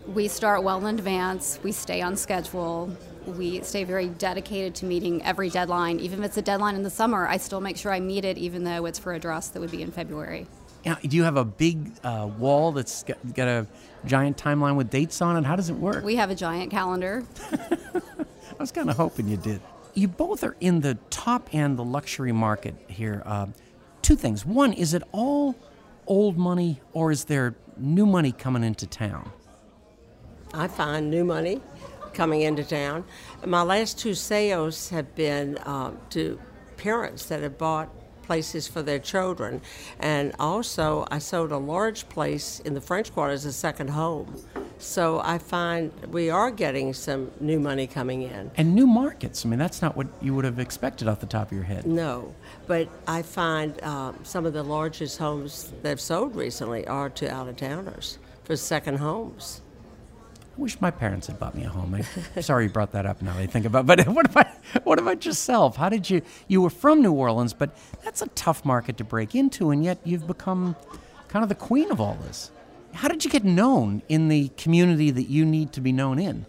We 0.07 0.27
start 0.27 0.63
well 0.63 0.85
in 0.85 0.95
advance. 0.95 1.59
We 1.63 1.71
stay 1.71 2.01
on 2.01 2.15
schedule. 2.15 2.95
We 3.25 3.61
stay 3.61 3.83
very 3.83 4.07
dedicated 4.07 4.73
to 4.75 4.85
meeting 4.85 5.23
every 5.23 5.49
deadline. 5.49 5.99
Even 5.99 6.19
if 6.19 6.25
it's 6.25 6.37
a 6.37 6.41
deadline 6.41 6.75
in 6.75 6.83
the 6.83 6.89
summer, 6.89 7.27
I 7.27 7.37
still 7.37 7.59
make 7.59 7.75
sure 7.75 7.91
I 7.91 7.99
meet 7.99 8.23
it, 8.23 8.37
even 8.37 8.63
though 8.63 8.85
it's 8.85 8.99
for 8.99 9.13
a 9.13 9.19
dress 9.19 9.49
that 9.49 9.59
would 9.59 9.71
be 9.71 9.81
in 9.81 9.91
February. 9.91 10.47
Now, 10.85 10.97
do 11.01 11.17
you 11.17 11.23
have 11.23 11.35
a 11.35 11.43
big 11.43 11.91
uh, 12.03 12.29
wall 12.37 12.71
that's 12.71 13.03
got, 13.03 13.17
got, 13.33 13.47
a 13.49 13.67
giant 14.05 14.37
timeline 14.37 14.77
with 14.77 14.89
dates 14.89 15.21
on 15.21 15.35
it? 15.35 15.45
How 15.45 15.57
does 15.57 15.69
it 15.69 15.75
work? 15.75 16.05
We 16.05 16.15
have 16.15 16.29
a 16.29 16.35
giant 16.35 16.71
calendar. 16.71 17.25
I 17.51 18.55
was 18.57 18.71
kind 18.71 18.89
of 18.89 18.95
hoping 18.95 19.27
you 19.27 19.35
did. 19.35 19.59
You 19.93 20.07
both 20.07 20.43
are 20.45 20.55
in 20.61 20.79
the 20.79 20.97
top 21.09 21.53
end, 21.53 21.77
the 21.77 21.83
luxury 21.83 22.31
market 22.31 22.75
here. 22.87 23.21
Uh, 23.25 23.47
two 24.07 24.15
things. 24.15 24.45
One, 24.45 24.71
is 24.71 24.93
it 24.93 25.03
all 25.11 25.53
old 26.07 26.37
money 26.37 26.79
or 26.93 27.11
is 27.11 27.25
there 27.25 27.57
new 27.75 28.05
money 28.05 28.31
coming 28.31 28.63
into 28.63 28.87
town? 28.87 29.29
I 30.53 30.69
find 30.69 31.11
new 31.11 31.25
money 31.25 31.59
coming 32.13 32.43
into 32.43 32.63
town. 32.63 33.03
My 33.45 33.63
last 33.63 33.99
two 33.99 34.13
sales 34.13 34.87
have 34.91 35.13
been 35.13 35.59
um, 35.65 35.97
to 36.11 36.39
parents 36.77 37.25
that 37.25 37.43
have 37.43 37.57
bought 37.57 37.89
places 38.23 38.65
for 38.65 38.81
their 38.81 38.99
children. 38.99 39.59
And 39.99 40.33
also, 40.39 41.05
I 41.11 41.19
sold 41.19 41.51
a 41.51 41.57
large 41.57 42.07
place 42.07 42.61
in 42.61 42.75
the 42.75 42.81
French 42.81 43.13
Quarter 43.13 43.33
as 43.33 43.43
a 43.43 43.51
second 43.51 43.89
home. 43.89 44.33
So 44.79 45.19
I 45.23 45.39
find 45.39 45.91
we 46.07 46.29
are 46.29 46.51
getting 46.51 46.93
some 46.93 47.31
new 47.39 47.59
money 47.59 47.87
coming 47.87 48.21
in. 48.21 48.51
And 48.55 48.75
new 48.75 48.85
markets. 48.85 49.45
I 49.45 49.49
mean, 49.49 49.59
that's 49.59 49.81
not 49.81 49.97
what 49.97 50.07
you 50.21 50.35
would 50.35 50.45
have 50.45 50.59
expected 50.59 51.07
off 51.07 51.19
the 51.19 51.25
top 51.25 51.47
of 51.47 51.53
your 51.53 51.63
head. 51.63 51.85
No. 51.85 52.35
But 52.67 52.87
I 53.07 53.21
find 53.23 53.81
um, 53.83 54.19
some 54.23 54.45
of 54.45 54.53
the 54.53 54.63
largest 54.63 55.17
homes 55.17 55.73
that 55.81 55.89
have 55.89 56.01
sold 56.01 56.35
recently 56.35 56.85
are 56.87 57.09
to 57.11 57.31
out 57.31 57.47
of 57.47 57.55
towners 57.55 58.19
for 58.43 58.55
second 58.55 58.97
homes. 58.97 59.61
I 60.57 60.61
wish 60.61 60.79
my 60.81 60.89
parents 60.89 61.27
had 61.27 61.39
bought 61.39 61.55
me 61.55 61.63
a 61.65 61.69
home. 61.69 61.95
I, 62.35 62.41
sorry 62.41 62.65
you 62.65 62.69
brought 62.69 62.91
that 62.93 63.05
up 63.05 63.21
now 63.21 63.37
I 63.37 63.45
think 63.45 63.65
about 63.65 63.81
it. 63.81 64.05
but 64.05 64.07
what 64.15 64.25
about 64.25 64.47
what 64.83 64.99
about 64.99 65.25
yourself? 65.25 65.75
How 65.75 65.89
did 65.89 66.09
you 66.09 66.21
you 66.47 66.61
were 66.61 66.69
from 66.69 67.01
New 67.01 67.13
Orleans, 67.13 67.53
but 67.53 67.77
that's 68.03 68.21
a 68.21 68.27
tough 68.29 68.65
market 68.65 68.97
to 68.97 69.03
break 69.03 69.35
into 69.35 69.69
and 69.69 69.83
yet 69.83 69.99
you've 70.03 70.25
become 70.25 70.75
kind 71.27 71.43
of 71.43 71.49
the 71.49 71.55
queen 71.55 71.91
of 71.91 72.01
all 72.01 72.17
this. 72.23 72.51
How 72.97 73.07
did 73.07 73.23
you 73.23 73.29
get 73.29 73.43
known 73.43 74.01
in 74.09 74.27
the 74.27 74.49
community 74.57 75.11
that 75.11 75.29
you 75.29 75.45
need 75.45 75.71
to 75.73 75.81
be 75.81 75.91
known 75.91 76.17
in? 76.17 76.47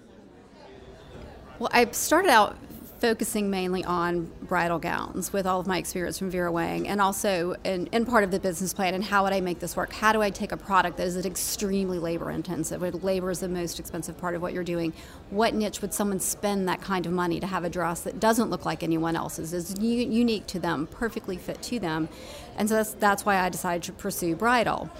Well, 1.58 1.68
I 1.74 1.90
started 1.90 2.30
out 2.30 2.56
focusing 3.00 3.50
mainly 3.50 3.84
on 3.84 4.30
bridal 4.44 4.78
gowns 4.78 5.30
with 5.30 5.46
all 5.46 5.60
of 5.60 5.66
my 5.66 5.76
experience 5.76 6.18
from 6.18 6.30
Vera 6.30 6.50
Wang 6.50 6.88
and 6.88 7.02
also 7.02 7.54
in, 7.64 7.86
in, 7.88 8.06
part 8.06 8.24
of 8.24 8.30
the 8.30 8.40
business 8.40 8.72
plan 8.72 8.94
and 8.94 9.04
how 9.04 9.24
would 9.24 9.34
I 9.34 9.42
make 9.42 9.58
this 9.58 9.76
work? 9.76 9.92
How 9.92 10.10
do 10.10 10.22
I 10.22 10.30
take 10.30 10.50
a 10.50 10.56
product 10.56 10.96
that 10.96 11.06
is 11.06 11.18
extremely 11.26 11.98
labor 11.98 12.30
intensive, 12.30 12.80
where 12.80 12.92
labor 12.92 13.30
is 13.30 13.40
the 13.40 13.48
most 13.48 13.78
expensive 13.78 14.16
part 14.16 14.34
of 14.34 14.40
what 14.40 14.54
you're 14.54 14.64
doing? 14.64 14.94
What 15.28 15.52
niche 15.52 15.82
would 15.82 15.92
someone 15.92 16.18
spend 16.18 16.66
that 16.68 16.80
kind 16.80 17.04
of 17.04 17.12
money 17.12 17.40
to 17.40 17.46
have 17.46 17.62
a 17.62 17.68
dress 17.68 18.00
that 18.00 18.20
doesn't 18.20 18.48
look 18.48 18.64
like 18.64 18.82
anyone 18.82 19.16
else's, 19.16 19.52
is 19.52 19.78
u- 19.78 20.08
unique 20.08 20.46
to 20.46 20.58
them, 20.58 20.86
perfectly 20.86 21.36
fit 21.36 21.60
to 21.64 21.78
them? 21.78 22.08
And 22.56 22.70
so 22.70 22.76
that's, 22.76 22.94
that's 22.94 23.26
why 23.26 23.36
I 23.36 23.50
decided 23.50 23.82
to 23.82 23.92
pursue 23.92 24.34
bridal. 24.34 24.90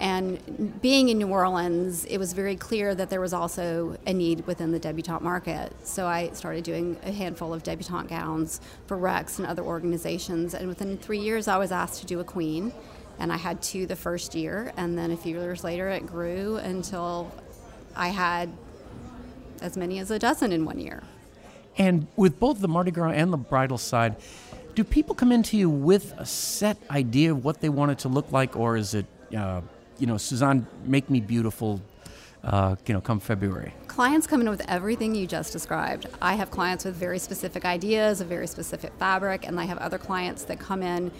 And 0.00 0.80
being 0.80 1.08
in 1.08 1.18
New 1.18 1.28
Orleans, 1.28 2.04
it 2.04 2.18
was 2.18 2.32
very 2.32 2.54
clear 2.56 2.94
that 2.94 3.10
there 3.10 3.20
was 3.20 3.32
also 3.32 3.96
a 4.06 4.12
need 4.12 4.46
within 4.46 4.70
the 4.70 4.78
debutante 4.78 5.22
market. 5.22 5.72
So 5.84 6.06
I 6.06 6.30
started 6.30 6.64
doing 6.64 6.96
a 7.04 7.10
handful 7.10 7.52
of 7.52 7.62
debutante 7.62 8.08
gowns 8.08 8.60
for 8.86 8.96
Rex 8.96 9.38
and 9.38 9.46
other 9.46 9.62
organizations. 9.62 10.54
And 10.54 10.68
within 10.68 10.98
three 10.98 11.18
years, 11.18 11.48
I 11.48 11.56
was 11.58 11.72
asked 11.72 12.00
to 12.00 12.06
do 12.06 12.20
a 12.20 12.24
queen. 12.24 12.72
And 13.18 13.32
I 13.32 13.36
had 13.36 13.60
two 13.60 13.86
the 13.86 13.96
first 13.96 14.34
year. 14.36 14.72
And 14.76 14.96
then 14.96 15.10
a 15.10 15.16
few 15.16 15.40
years 15.40 15.64
later, 15.64 15.88
it 15.88 16.06
grew 16.06 16.56
until 16.56 17.32
I 17.96 18.08
had 18.08 18.50
as 19.60 19.76
many 19.76 19.98
as 19.98 20.12
a 20.12 20.18
dozen 20.18 20.52
in 20.52 20.64
one 20.64 20.78
year. 20.78 21.02
And 21.76 22.06
with 22.16 22.38
both 22.38 22.60
the 22.60 22.68
Mardi 22.68 22.92
Gras 22.92 23.10
and 23.10 23.32
the 23.32 23.36
bridal 23.36 23.78
side, 23.78 24.16
do 24.76 24.84
people 24.84 25.16
come 25.16 25.32
into 25.32 25.56
you 25.56 25.68
with 25.68 26.14
a 26.18 26.24
set 26.24 26.76
idea 26.90 27.32
of 27.32 27.44
what 27.44 27.60
they 27.60 27.68
want 27.68 27.90
it 27.90 27.98
to 28.00 28.08
look 28.08 28.30
like, 28.30 28.56
or 28.56 28.76
is 28.76 28.94
it 28.94 29.06
uh, 29.36 29.60
you 29.98 30.06
know, 30.06 30.16
Suzanne, 30.16 30.66
make 30.84 31.10
me 31.10 31.20
beautiful, 31.20 31.80
uh, 32.44 32.76
you 32.86 32.94
know, 32.94 33.00
come 33.00 33.20
February? 33.20 33.74
Clients 33.88 34.26
come 34.26 34.40
in 34.40 34.48
with 34.48 34.62
everything 34.68 35.14
you 35.14 35.26
just 35.26 35.52
described. 35.52 36.06
I 36.22 36.34
have 36.34 36.50
clients 36.50 36.84
with 36.84 36.94
very 36.94 37.18
specific 37.18 37.64
ideas, 37.64 38.20
a 38.20 38.24
very 38.24 38.46
specific 38.46 38.92
fabric, 38.98 39.46
and 39.46 39.58
I 39.58 39.64
have 39.64 39.78
other 39.78 39.98
clients 39.98 40.44
that 40.44 40.60
come 40.60 40.82
in 40.82 41.10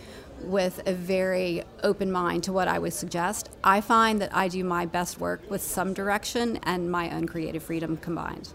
with 0.42 0.80
a 0.86 0.92
very 0.92 1.64
open 1.82 2.12
mind 2.12 2.44
to 2.44 2.52
what 2.52 2.68
I 2.68 2.78
would 2.78 2.92
suggest. 2.92 3.50
I 3.64 3.80
find 3.80 4.20
that 4.20 4.34
I 4.34 4.46
do 4.46 4.62
my 4.62 4.86
best 4.86 5.18
work 5.18 5.50
with 5.50 5.60
some 5.62 5.92
direction 5.92 6.60
and 6.62 6.90
my 6.90 7.10
own 7.10 7.26
creative 7.26 7.64
freedom 7.64 7.96
combined. 7.96 8.52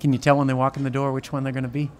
Can 0.00 0.12
you 0.12 0.18
tell 0.18 0.36
when 0.36 0.46
they 0.46 0.54
walk 0.54 0.76
in 0.76 0.84
the 0.84 0.90
door 0.90 1.12
which 1.12 1.32
one 1.32 1.42
they're 1.42 1.52
going 1.52 1.62
to 1.62 1.68
be? 1.68 1.90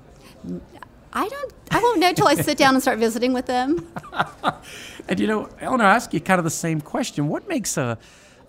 I 1.18 1.26
don't. 1.26 1.52
I 1.72 1.80
won't 1.80 1.98
know 1.98 2.08
until 2.10 2.28
I 2.28 2.36
sit 2.36 2.56
down 2.56 2.74
and 2.74 2.82
start 2.82 3.00
visiting 3.00 3.32
with 3.32 3.46
them. 3.46 3.84
and 5.08 5.18
you 5.18 5.26
know, 5.26 5.48
Eleanor, 5.60 5.84
I 5.84 5.96
ask 5.96 6.14
you 6.14 6.20
kind 6.20 6.38
of 6.38 6.44
the 6.44 6.50
same 6.50 6.80
question. 6.80 7.26
What 7.26 7.48
makes 7.48 7.76
a 7.76 7.98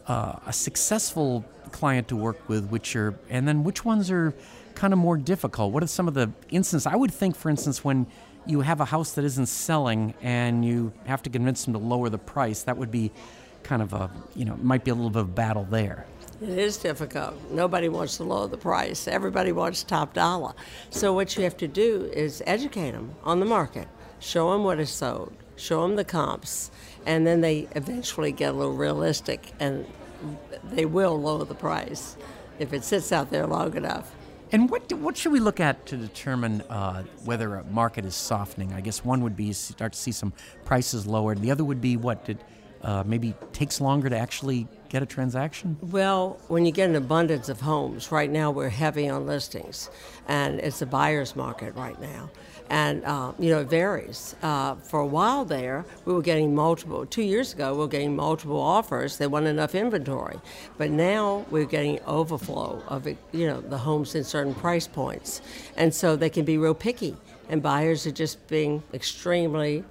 uh, 0.06 0.36
a 0.46 0.54
successful 0.54 1.44
client 1.72 2.08
to 2.10 2.16
work 2.16 2.48
with? 2.48 2.68
Which 2.70 2.96
are, 2.96 3.16
and 3.28 3.48
then 3.48 3.64
which 3.64 3.84
ones 3.84 4.12
are 4.12 4.36
kind 4.76 4.94
of 4.94 5.00
more 5.00 5.18
difficult? 5.18 5.74
What 5.74 5.82
are 5.82 5.88
some 5.88 6.08
of 6.08 6.14
the 6.14 6.32
instances? 6.52 6.86
I 6.86 6.96
would 6.96 7.12
think, 7.12 7.36
for 7.36 7.50
instance, 7.50 7.84
when 7.84 8.06
you 8.46 8.62
have 8.62 8.82
a 8.82 8.86
house 8.86 9.14
that 9.14 9.26
isn't 9.26 9.48
selling 9.48 10.14
and 10.22 10.64
you 10.64 10.94
have 11.08 11.24
to 11.24 11.30
convince 11.32 11.66
them 11.66 11.74
to 11.74 11.80
lower 11.80 12.08
the 12.10 12.20
price, 12.20 12.62
that 12.64 12.78
would 12.78 12.92
be 12.92 13.12
kind 13.64 13.82
of 13.82 13.94
a 13.94 14.12
you 14.36 14.46
know 14.46 14.56
might 14.58 14.84
be 14.84 14.92
a 14.92 14.96
little 14.96 15.10
bit 15.10 15.22
of 15.22 15.30
a 15.30 15.32
battle 15.32 15.66
there. 15.72 16.06
It 16.42 16.58
is 16.58 16.78
difficult. 16.78 17.36
Nobody 17.52 17.90
wants 17.90 18.16
to 18.18 18.24
lower 18.24 18.48
the 18.48 18.58
price. 18.58 19.10
Everybody 19.10 19.52
wants 19.52 19.84
top 19.84 20.14
dollar. 20.14 20.54
So 20.90 21.14
what 21.14 21.36
you 21.36 21.44
have 21.44 21.58
to 21.58 21.68
do 21.68 22.10
is 22.14 22.42
educate 22.46 22.92
them 22.92 23.16
on 23.24 23.42
the 23.42 23.46
market, 23.46 23.90
show 24.20 24.52
them 24.54 24.64
what 24.64 24.80
is 24.80 24.90
sold, 24.90 25.34
show 25.58 25.82
them 25.82 25.98
the 25.98 26.06
comps, 26.06 26.72
and 27.06 27.28
then 27.28 27.42
they 27.42 27.68
eventually 27.76 28.32
get 28.32 28.54
a 28.54 28.58
little 28.58 28.76
realistic 28.76 29.52
and 29.60 29.86
they 30.64 30.86
will 30.86 31.20
lower 31.20 31.44
the 31.44 31.56
price 31.56 32.16
if 32.58 32.72
it 32.72 32.86
sits 32.86 33.12
out 33.12 33.32
there 33.32 33.46
long 33.46 33.76
enough. 33.76 34.16
And 34.52 34.70
what 34.70 34.92
what 34.94 35.16
should 35.16 35.32
we 35.32 35.40
look 35.40 35.60
at 35.60 35.86
to 35.88 35.98
determine 35.98 36.62
uh, 36.70 37.04
whether 37.24 37.56
a 37.56 37.64
market 37.66 38.04
is 38.06 38.16
softening? 38.16 38.74
I 38.74 38.82
guess 38.82 39.06
one 39.06 39.22
would 39.22 39.36
be 39.36 39.54
start 39.54 39.94
to 39.94 40.00
see 40.00 40.12
some 40.12 40.34
prices 40.66 41.06
lowered. 41.06 41.42
The 41.42 41.52
other 41.52 41.64
would 41.64 41.82
be 41.82 41.98
what 41.98 42.26
did 42.26 42.40
uh, 42.84 43.04
maybe 43.06 43.34
takes 43.54 43.82
longer 43.82 44.10
to 44.10 44.18
actually 44.18 44.68
get 44.90 45.04
a 45.04 45.06
transaction? 45.06 45.78
Well, 45.82 46.40
when 46.48 46.66
you 46.66 46.72
get 46.72 46.90
an 46.90 46.96
abundance 46.96 47.50
of 47.50 47.62
homes, 47.62 48.12
right 48.12 48.30
now 48.30 48.52
we're 48.52 48.70
heavy 48.70 49.08
on 49.10 49.26
listings, 49.26 49.90
and 50.28 50.60
it's 50.60 50.82
a 50.82 50.86
buyer's 50.86 51.36
market 51.36 51.76
right 51.76 52.00
now. 52.02 52.30
And, 52.72 53.04
uh, 53.04 53.34
you 53.40 53.50
know, 53.50 53.62
it 53.62 53.70
varies. 53.70 54.36
Uh, 54.44 54.76
for 54.76 55.00
a 55.00 55.06
while 55.06 55.44
there, 55.44 55.86
we 56.06 56.14
were 56.14 56.22
getting 56.22 56.54
multiple, 56.54 57.04
two 57.06 57.24
years 57.24 57.52
ago, 57.54 57.74
we 57.74 57.80
were 57.80 57.88
getting 57.88 58.16
multiple 58.16 58.60
offers. 58.60 59.18
There 59.18 59.28
wasn't 59.28 59.50
enough 59.50 59.74
inventory. 59.74 60.40
But 60.78 60.92
now 60.92 61.46
we're 61.50 61.66
getting 61.66 62.00
overflow 62.06 62.84
of, 62.88 63.08
you 63.08 63.48
know, 63.48 63.60
the 63.60 63.78
homes 63.78 64.14
in 64.14 64.24
certain 64.24 64.54
price 64.54 64.86
points. 64.86 65.42
And 65.78 65.94
so 65.94 66.16
they 66.16 66.30
can 66.30 66.46
be 66.46 66.60
real 66.60 66.76
picky. 66.76 67.18
And 67.50 67.64
buyers 67.64 68.06
are 68.06 68.12
just 68.12 68.48
being 68.48 68.84
extremely 68.94 69.84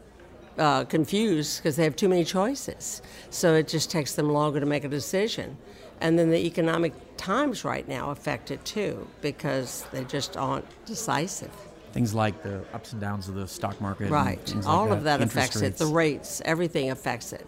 uh, 0.58 0.84
confused 0.84 1.58
because 1.58 1.76
they 1.76 1.84
have 1.84 1.96
too 1.96 2.08
many 2.08 2.24
choices. 2.24 3.02
So 3.30 3.54
it 3.54 3.68
just 3.68 3.90
takes 3.90 4.14
them 4.14 4.30
longer 4.30 4.60
to 4.60 4.66
make 4.66 4.84
a 4.84 4.88
decision. 4.88 5.56
And 6.00 6.18
then 6.18 6.30
the 6.30 6.44
economic 6.46 6.92
times 7.16 7.64
right 7.64 7.86
now 7.88 8.10
affect 8.10 8.50
it 8.50 8.64
too 8.64 9.06
because 9.20 9.84
they 9.92 10.04
just 10.04 10.36
aren't 10.36 10.64
decisive. 10.86 11.50
Things 11.92 12.14
like 12.14 12.42
the 12.42 12.64
ups 12.72 12.92
and 12.92 13.00
downs 13.00 13.28
of 13.28 13.34
the 13.34 13.48
stock 13.48 13.80
market. 13.80 14.10
Right. 14.10 14.54
All 14.66 14.86
like 14.86 14.98
of 14.98 15.04
that 15.04 15.20
Interest 15.20 15.36
affects 15.36 15.62
rates. 15.62 15.80
it. 15.80 15.84
The 15.84 15.92
rates, 15.92 16.42
everything 16.44 16.90
affects 16.90 17.32
it. 17.32 17.46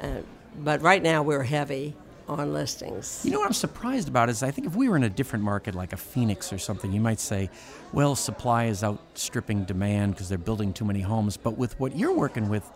Uh, 0.00 0.18
but 0.58 0.82
right 0.82 1.02
now 1.02 1.22
we're 1.22 1.42
heavy 1.42 1.94
on 2.28 2.52
listings. 2.52 3.22
You 3.24 3.30
know 3.30 3.38
what 3.38 3.46
I'm 3.46 3.52
surprised 3.52 4.08
about 4.08 4.28
is 4.28 4.42
I 4.42 4.50
think 4.50 4.66
if 4.66 4.76
we 4.76 4.88
were 4.88 4.96
in 4.96 5.04
a 5.04 5.10
different 5.10 5.44
market 5.44 5.74
like 5.74 5.92
a 5.92 5.96
Phoenix 5.96 6.52
or 6.52 6.58
something, 6.58 6.92
you 6.92 7.00
might 7.00 7.20
say, 7.20 7.50
well, 7.92 8.14
supply 8.14 8.64
is 8.66 8.82
outstripping 8.82 9.64
demand 9.64 10.14
because 10.14 10.28
they're 10.28 10.38
building 10.38 10.72
too 10.72 10.84
many 10.84 11.00
homes. 11.00 11.36
But 11.36 11.58
with 11.58 11.78
what 11.78 11.96
you're 11.96 12.14
working 12.14 12.48
with, 12.48 12.68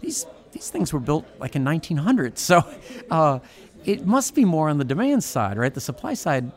these 0.00 0.26
these 0.52 0.70
things 0.70 0.92
were 0.92 1.00
built 1.00 1.26
like 1.38 1.56
in 1.56 1.64
1900, 1.64 2.38
so 2.50 2.62
uh, 3.10 3.38
it 3.84 4.06
must 4.06 4.34
be 4.34 4.44
more 4.44 4.68
on 4.68 4.78
the 4.78 4.84
demand 4.84 5.22
side, 5.22 5.58
right? 5.58 5.72
The 5.72 5.80
supply 5.80 6.14
side 6.14 6.50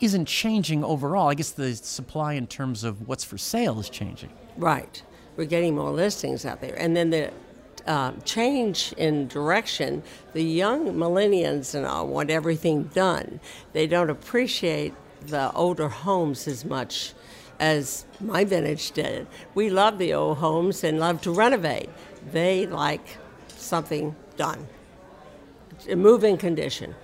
isn't 0.00 0.26
changing 0.26 0.84
overall. 0.84 1.28
I 1.28 1.34
guess 1.34 1.50
the 1.50 1.74
supply 1.74 2.34
in 2.34 2.46
terms 2.46 2.84
of 2.84 3.08
what's 3.08 3.24
for 3.24 3.38
sale 3.38 3.80
is 3.80 3.88
changing. 3.88 4.30
Right. 4.56 5.02
We're 5.36 5.46
getting 5.46 5.74
more 5.74 5.90
listings 5.90 6.44
out 6.44 6.60
there, 6.60 6.74
and 6.78 6.96
then 6.96 7.10
the 7.10 7.30
uh, 7.86 8.12
change 8.24 8.92
in 8.96 9.28
direction. 9.28 10.02
The 10.32 10.42
young 10.42 10.94
millennials 10.94 11.74
and 11.74 11.86
all 11.86 12.06
want 12.08 12.30
everything 12.30 12.84
done. 12.84 13.40
They 13.72 13.86
don't 13.86 14.10
appreciate 14.10 14.94
the 15.26 15.52
older 15.52 15.88
homes 15.88 16.46
as 16.46 16.64
much 16.64 17.14
as 17.58 18.04
my 18.20 18.44
vintage 18.44 18.92
did. 18.92 19.26
We 19.54 19.70
love 19.70 19.98
the 19.98 20.12
old 20.14 20.38
homes 20.38 20.84
and 20.84 20.98
love 20.98 21.20
to 21.22 21.30
renovate. 21.30 21.88
They 22.32 22.66
like 22.66 23.18
something 23.48 24.14
done, 24.36 24.66
a 25.88 25.96
move-in 25.96 26.36
condition, 26.36 26.94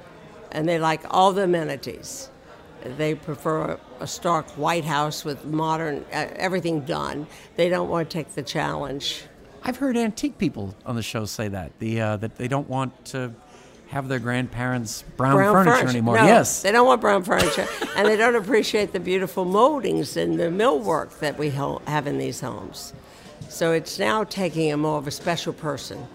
and 0.50 0.68
they 0.68 0.78
like 0.78 1.00
all 1.10 1.32
the 1.32 1.44
amenities. 1.44 2.28
They 2.84 3.14
prefer 3.14 3.78
a 4.00 4.06
stark 4.06 4.46
white 4.50 4.84
house 4.84 5.24
with 5.24 5.44
modern 5.44 6.04
uh, 6.12 6.28
everything 6.34 6.80
done. 6.80 7.26
They 7.56 7.68
don't 7.68 7.88
want 7.88 8.10
to 8.10 8.12
take 8.12 8.34
the 8.34 8.42
challenge. 8.42 9.24
I've 9.64 9.76
heard 9.76 9.96
antique 9.96 10.38
people 10.38 10.74
on 10.84 10.96
the 10.96 11.02
show 11.02 11.24
say 11.24 11.48
that 11.48 11.78
the 11.78 12.00
uh, 12.00 12.16
that 12.18 12.36
they 12.36 12.48
don't 12.48 12.68
want 12.68 13.04
to 13.06 13.32
have 13.88 14.08
their 14.08 14.18
grandparents' 14.18 15.02
brown, 15.16 15.34
brown 15.36 15.52
furniture, 15.52 15.76
furniture, 15.76 15.90
anymore. 15.90 16.16
No, 16.16 16.24
yes, 16.24 16.62
they 16.62 16.72
don't 16.72 16.86
want 16.86 17.00
brown 17.00 17.22
furniture, 17.22 17.66
and 17.96 18.08
they 18.08 18.16
don't 18.16 18.34
appreciate 18.36 18.92
the 18.92 19.00
beautiful 19.00 19.44
moldings 19.44 20.16
and 20.16 20.38
the 20.40 20.44
millwork 20.44 21.18
that 21.20 21.38
we 21.38 21.50
ho- 21.50 21.80
have 21.86 22.06
in 22.06 22.18
these 22.18 22.40
homes. 22.40 22.92
So 23.48 23.72
it's 23.72 23.98
now 23.98 24.24
taking 24.24 24.72
a 24.72 24.76
more 24.76 24.98
of 24.98 25.06
a 25.06 25.10
special 25.10 25.52
person 25.52 26.06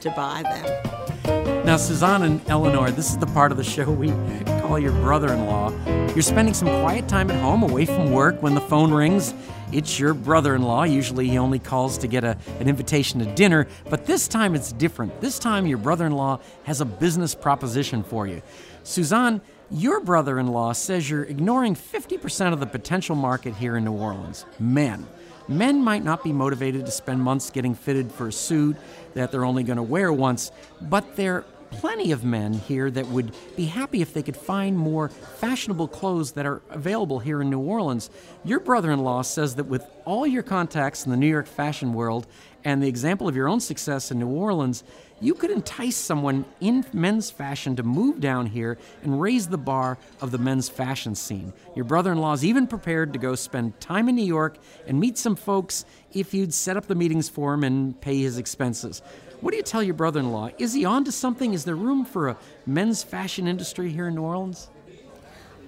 to 0.00 0.10
buy 0.12 0.42
them. 0.42 1.64
Now, 1.66 1.76
Suzanne 1.76 2.22
and 2.22 2.40
Eleanor, 2.48 2.90
this 2.90 3.10
is 3.10 3.18
the 3.18 3.26
part 3.26 3.52
of 3.52 3.58
the 3.58 3.64
show 3.64 3.90
we 3.90 4.08
call 4.68 4.78
your 4.78 4.92
brother 4.92 5.32
in 5.32 5.46
law. 5.46 5.72
You're 6.08 6.20
spending 6.20 6.52
some 6.52 6.68
quiet 6.82 7.08
time 7.08 7.30
at 7.30 7.40
home 7.40 7.62
away 7.62 7.86
from 7.86 8.12
work 8.12 8.42
when 8.42 8.54
the 8.54 8.60
phone 8.60 8.92
rings. 8.92 9.32
It's 9.72 9.98
your 9.98 10.12
brother 10.12 10.54
in 10.54 10.60
law. 10.60 10.82
Usually 10.82 11.26
he 11.26 11.38
only 11.38 11.58
calls 11.58 11.96
to 11.96 12.06
get 12.06 12.22
a, 12.22 12.36
an 12.60 12.68
invitation 12.68 13.18
to 13.20 13.34
dinner, 13.34 13.66
but 13.88 14.04
this 14.04 14.28
time 14.28 14.54
it's 14.54 14.72
different. 14.72 15.22
This 15.22 15.38
time 15.38 15.66
your 15.66 15.78
brother 15.78 16.04
in 16.04 16.12
law 16.12 16.40
has 16.64 16.82
a 16.82 16.84
business 16.84 17.34
proposition 17.34 18.02
for 18.02 18.26
you. 18.26 18.42
Suzanne, 18.82 19.40
your 19.70 20.00
brother 20.00 20.38
in 20.38 20.48
law 20.48 20.72
says 20.72 21.08
you're 21.08 21.24
ignoring 21.24 21.74
50% 21.74 22.52
of 22.52 22.60
the 22.60 22.66
potential 22.66 23.16
market 23.16 23.54
here 23.54 23.74
in 23.78 23.86
New 23.86 23.92
Orleans 23.92 24.44
men. 24.58 25.06
Men 25.48 25.82
might 25.82 26.04
not 26.04 26.22
be 26.22 26.30
motivated 26.34 26.84
to 26.84 26.92
spend 26.92 27.22
months 27.22 27.48
getting 27.48 27.74
fitted 27.74 28.12
for 28.12 28.28
a 28.28 28.32
suit 28.32 28.76
that 29.14 29.32
they're 29.32 29.46
only 29.46 29.62
going 29.62 29.78
to 29.78 29.82
wear 29.82 30.12
once, 30.12 30.52
but 30.82 31.16
there 31.16 31.36
are 31.36 31.44
plenty 31.70 32.12
of 32.12 32.24
men 32.24 32.52
here 32.52 32.90
that 32.90 33.06
would 33.08 33.34
be 33.56 33.66
happy 33.66 34.02
if 34.02 34.14
they 34.14 34.22
could 34.22 34.36
find 34.36 34.76
more 34.76 35.08
fashionable 35.08 35.88
clothes 35.88 36.32
that 36.32 36.46
are 36.46 36.62
available 36.70 37.18
here 37.18 37.40
in 37.40 37.50
New 37.50 37.60
Orleans. 37.60 38.10
Your 38.44 38.60
brother 38.60 38.90
in 38.90 39.00
law 39.00 39.22
says 39.22 39.54
that 39.56 39.64
with 39.64 39.84
all 40.04 40.26
your 40.26 40.42
contacts 40.42 41.04
in 41.04 41.10
the 41.10 41.16
New 41.16 41.28
York 41.28 41.46
fashion 41.46 41.92
world 41.92 42.26
and 42.64 42.82
the 42.82 42.88
example 42.88 43.28
of 43.28 43.36
your 43.36 43.48
own 43.48 43.60
success 43.60 44.10
in 44.10 44.18
New 44.18 44.28
Orleans, 44.28 44.82
you 45.20 45.34
could 45.34 45.50
entice 45.50 45.96
someone 45.96 46.44
in 46.60 46.84
men's 46.92 47.30
fashion 47.30 47.74
to 47.76 47.82
move 47.82 48.20
down 48.20 48.46
here 48.46 48.78
and 49.02 49.20
raise 49.20 49.48
the 49.48 49.58
bar 49.58 49.98
of 50.20 50.30
the 50.30 50.38
men's 50.38 50.68
fashion 50.68 51.14
scene. 51.14 51.52
Your 51.74 51.84
brother 51.84 52.12
in 52.12 52.18
law 52.18 52.32
is 52.32 52.44
even 52.44 52.66
prepared 52.66 53.12
to 53.12 53.18
go 53.18 53.34
spend 53.34 53.80
time 53.80 54.08
in 54.08 54.14
New 54.14 54.24
York 54.24 54.58
and 54.86 55.00
meet 55.00 55.18
some 55.18 55.34
folks 55.34 55.84
if 56.12 56.34
you'd 56.34 56.54
set 56.54 56.76
up 56.76 56.86
the 56.86 56.94
meetings 56.94 57.28
for 57.28 57.54
him 57.54 57.64
and 57.64 58.00
pay 58.00 58.18
his 58.18 58.38
expenses. 58.38 59.02
What 59.40 59.52
do 59.52 59.56
you 59.56 59.62
tell 59.62 59.82
your 59.82 59.94
brother 59.94 60.20
in 60.20 60.32
law? 60.32 60.50
Is 60.58 60.72
he 60.72 60.84
on 60.84 61.04
to 61.04 61.12
something? 61.12 61.54
Is 61.54 61.64
there 61.64 61.76
room 61.76 62.04
for 62.04 62.28
a 62.28 62.36
men's 62.66 63.02
fashion 63.02 63.46
industry 63.46 63.90
here 63.90 64.08
in 64.08 64.14
New 64.14 64.22
Orleans? 64.22 64.68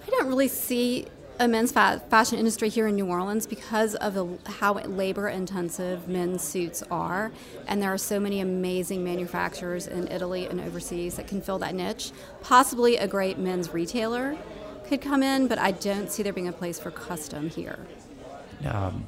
I 0.06 0.10
don't 0.10 0.26
really 0.26 0.48
see 0.48 1.06
a 1.38 1.46
men's 1.46 1.72
fa- 1.72 2.02
fashion 2.10 2.38
industry 2.38 2.68
here 2.68 2.88
in 2.88 2.96
New 2.96 3.06
Orleans 3.06 3.46
because 3.46 3.94
of 3.94 4.14
the, 4.14 4.26
how 4.50 4.74
labor 4.74 5.28
intensive 5.28 6.08
men's 6.08 6.42
suits 6.42 6.82
are. 6.90 7.30
And 7.66 7.80
there 7.80 7.92
are 7.92 7.98
so 7.98 8.18
many 8.18 8.40
amazing 8.40 9.04
manufacturers 9.04 9.86
in 9.86 10.08
Italy 10.08 10.46
and 10.46 10.60
overseas 10.60 11.14
that 11.14 11.28
can 11.28 11.40
fill 11.40 11.58
that 11.60 11.74
niche. 11.74 12.12
Possibly 12.42 12.96
a 12.96 13.06
great 13.06 13.38
men's 13.38 13.72
retailer 13.72 14.36
could 14.86 15.00
come 15.00 15.22
in, 15.22 15.46
but 15.46 15.58
I 15.58 15.70
don't 15.70 16.10
see 16.10 16.22
there 16.22 16.32
being 16.32 16.48
a 16.48 16.52
place 16.52 16.78
for 16.78 16.90
custom 16.90 17.48
here. 17.48 17.78
Um, 18.66 19.06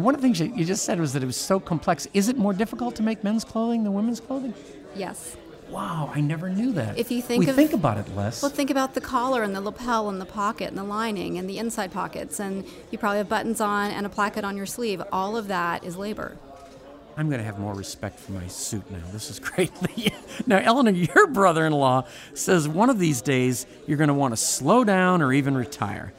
one 0.00 0.14
of 0.14 0.20
the 0.20 0.26
things 0.26 0.40
you 0.40 0.64
just 0.64 0.84
said 0.84 0.98
was 1.00 1.12
that 1.12 1.22
it 1.22 1.26
was 1.26 1.36
so 1.36 1.60
complex. 1.60 2.06
Is 2.14 2.28
it 2.28 2.36
more 2.36 2.52
difficult 2.52 2.96
to 2.96 3.02
make 3.02 3.22
men's 3.22 3.44
clothing 3.44 3.84
than 3.84 3.92
women's 3.92 4.20
clothing? 4.20 4.54
Yes. 4.94 5.36
Wow, 5.68 6.10
I 6.14 6.20
never 6.20 6.50
knew 6.50 6.72
that. 6.72 6.98
If 6.98 7.10
you 7.10 7.22
think 7.22 7.44
we 7.44 7.48
of, 7.48 7.56
think 7.56 7.72
about 7.72 7.96
it 7.96 8.14
less. 8.14 8.42
Well, 8.42 8.50
think 8.50 8.68
about 8.68 8.92
the 8.92 9.00
collar 9.00 9.42
and 9.42 9.56
the 9.56 9.60
lapel 9.60 10.10
and 10.10 10.20
the 10.20 10.26
pocket 10.26 10.68
and 10.68 10.76
the 10.76 10.84
lining 10.84 11.38
and 11.38 11.48
the 11.48 11.58
inside 11.58 11.92
pockets, 11.92 12.38
and 12.38 12.66
you 12.90 12.98
probably 12.98 13.18
have 13.18 13.28
buttons 13.30 13.58
on 13.58 13.90
and 13.90 14.04
a 14.04 14.10
placket 14.10 14.44
on 14.44 14.56
your 14.56 14.66
sleeve. 14.66 15.02
All 15.10 15.34
of 15.34 15.48
that 15.48 15.82
is 15.82 15.96
labor. 15.96 16.36
I'm 17.16 17.28
going 17.28 17.40
to 17.40 17.44
have 17.44 17.58
more 17.58 17.74
respect 17.74 18.18
for 18.18 18.32
my 18.32 18.46
suit 18.48 18.90
now. 18.90 19.02
This 19.12 19.30
is 19.30 19.38
great. 19.40 19.70
now, 20.46 20.58
Eleanor, 20.58 20.90
your 20.90 21.26
brother 21.26 21.64
in 21.66 21.72
law 21.72 22.04
says 22.34 22.68
one 22.68 22.90
of 22.90 22.98
these 22.98 23.22
days 23.22 23.66
you're 23.86 23.98
going 23.98 24.08
to 24.08 24.14
want 24.14 24.32
to 24.32 24.36
slow 24.36 24.84
down 24.84 25.22
or 25.22 25.32
even 25.32 25.54
retire. 25.56 26.12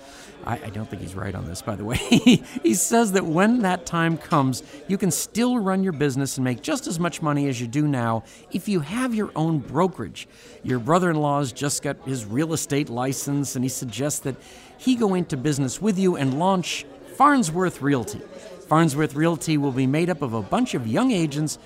I, 0.46 0.60
I 0.66 0.70
don't 0.70 0.90
think 0.90 1.02
he's 1.02 1.16
right 1.16 1.34
on 1.34 1.46
this, 1.46 1.62
by 1.62 1.76
the 1.76 1.86
way. 1.86 1.98
he 2.64 2.74
says 2.74 3.14
that 3.14 3.26
when 3.26 3.60
that 3.60 3.86
time 3.86 4.18
comes, 4.18 4.64
you 4.88 4.98
can 4.98 5.12
still 5.12 5.58
run 5.58 5.84
your 5.84 5.94
business 5.94 6.38
and 6.38 6.44
make 6.44 6.62
just 6.62 6.88
as 6.88 7.00
much 7.00 7.22
money 7.22 7.48
as 7.48 7.60
you 7.62 7.68
do 7.68 7.88
now 7.88 8.24
if 8.52 8.68
you 8.68 8.82
have 8.82 9.16
your 9.16 9.32
own 9.36 9.60
brokerage. 9.60 10.28
Your 10.64 10.80
brother 10.80 11.10
in 11.10 11.18
law's 11.18 11.52
just 11.52 11.82
got 11.82 11.98
his 12.06 12.26
real 12.26 12.54
estate 12.54 12.90
license, 12.90 13.56
and 13.56 13.64
he 13.64 13.70
suggests 13.70 14.20
that 14.22 14.36
he 14.78 14.96
go 14.96 15.14
into 15.14 15.38
business 15.38 15.82
with 15.82 15.98
you 15.98 16.16
and 16.16 16.40
launch 16.40 16.86
Farnsworth 17.16 17.82
Realty. 17.82 18.22
Farnsworth 18.68 19.16
Realty 19.16 19.58
will 19.58 19.72
be 19.72 19.88
made 19.88 20.10
up 20.10 20.22
of 20.22 20.34
a 20.34 20.42
bunch 20.42 20.74
of 20.74 20.88
young 20.88 21.12
agents 21.12 21.60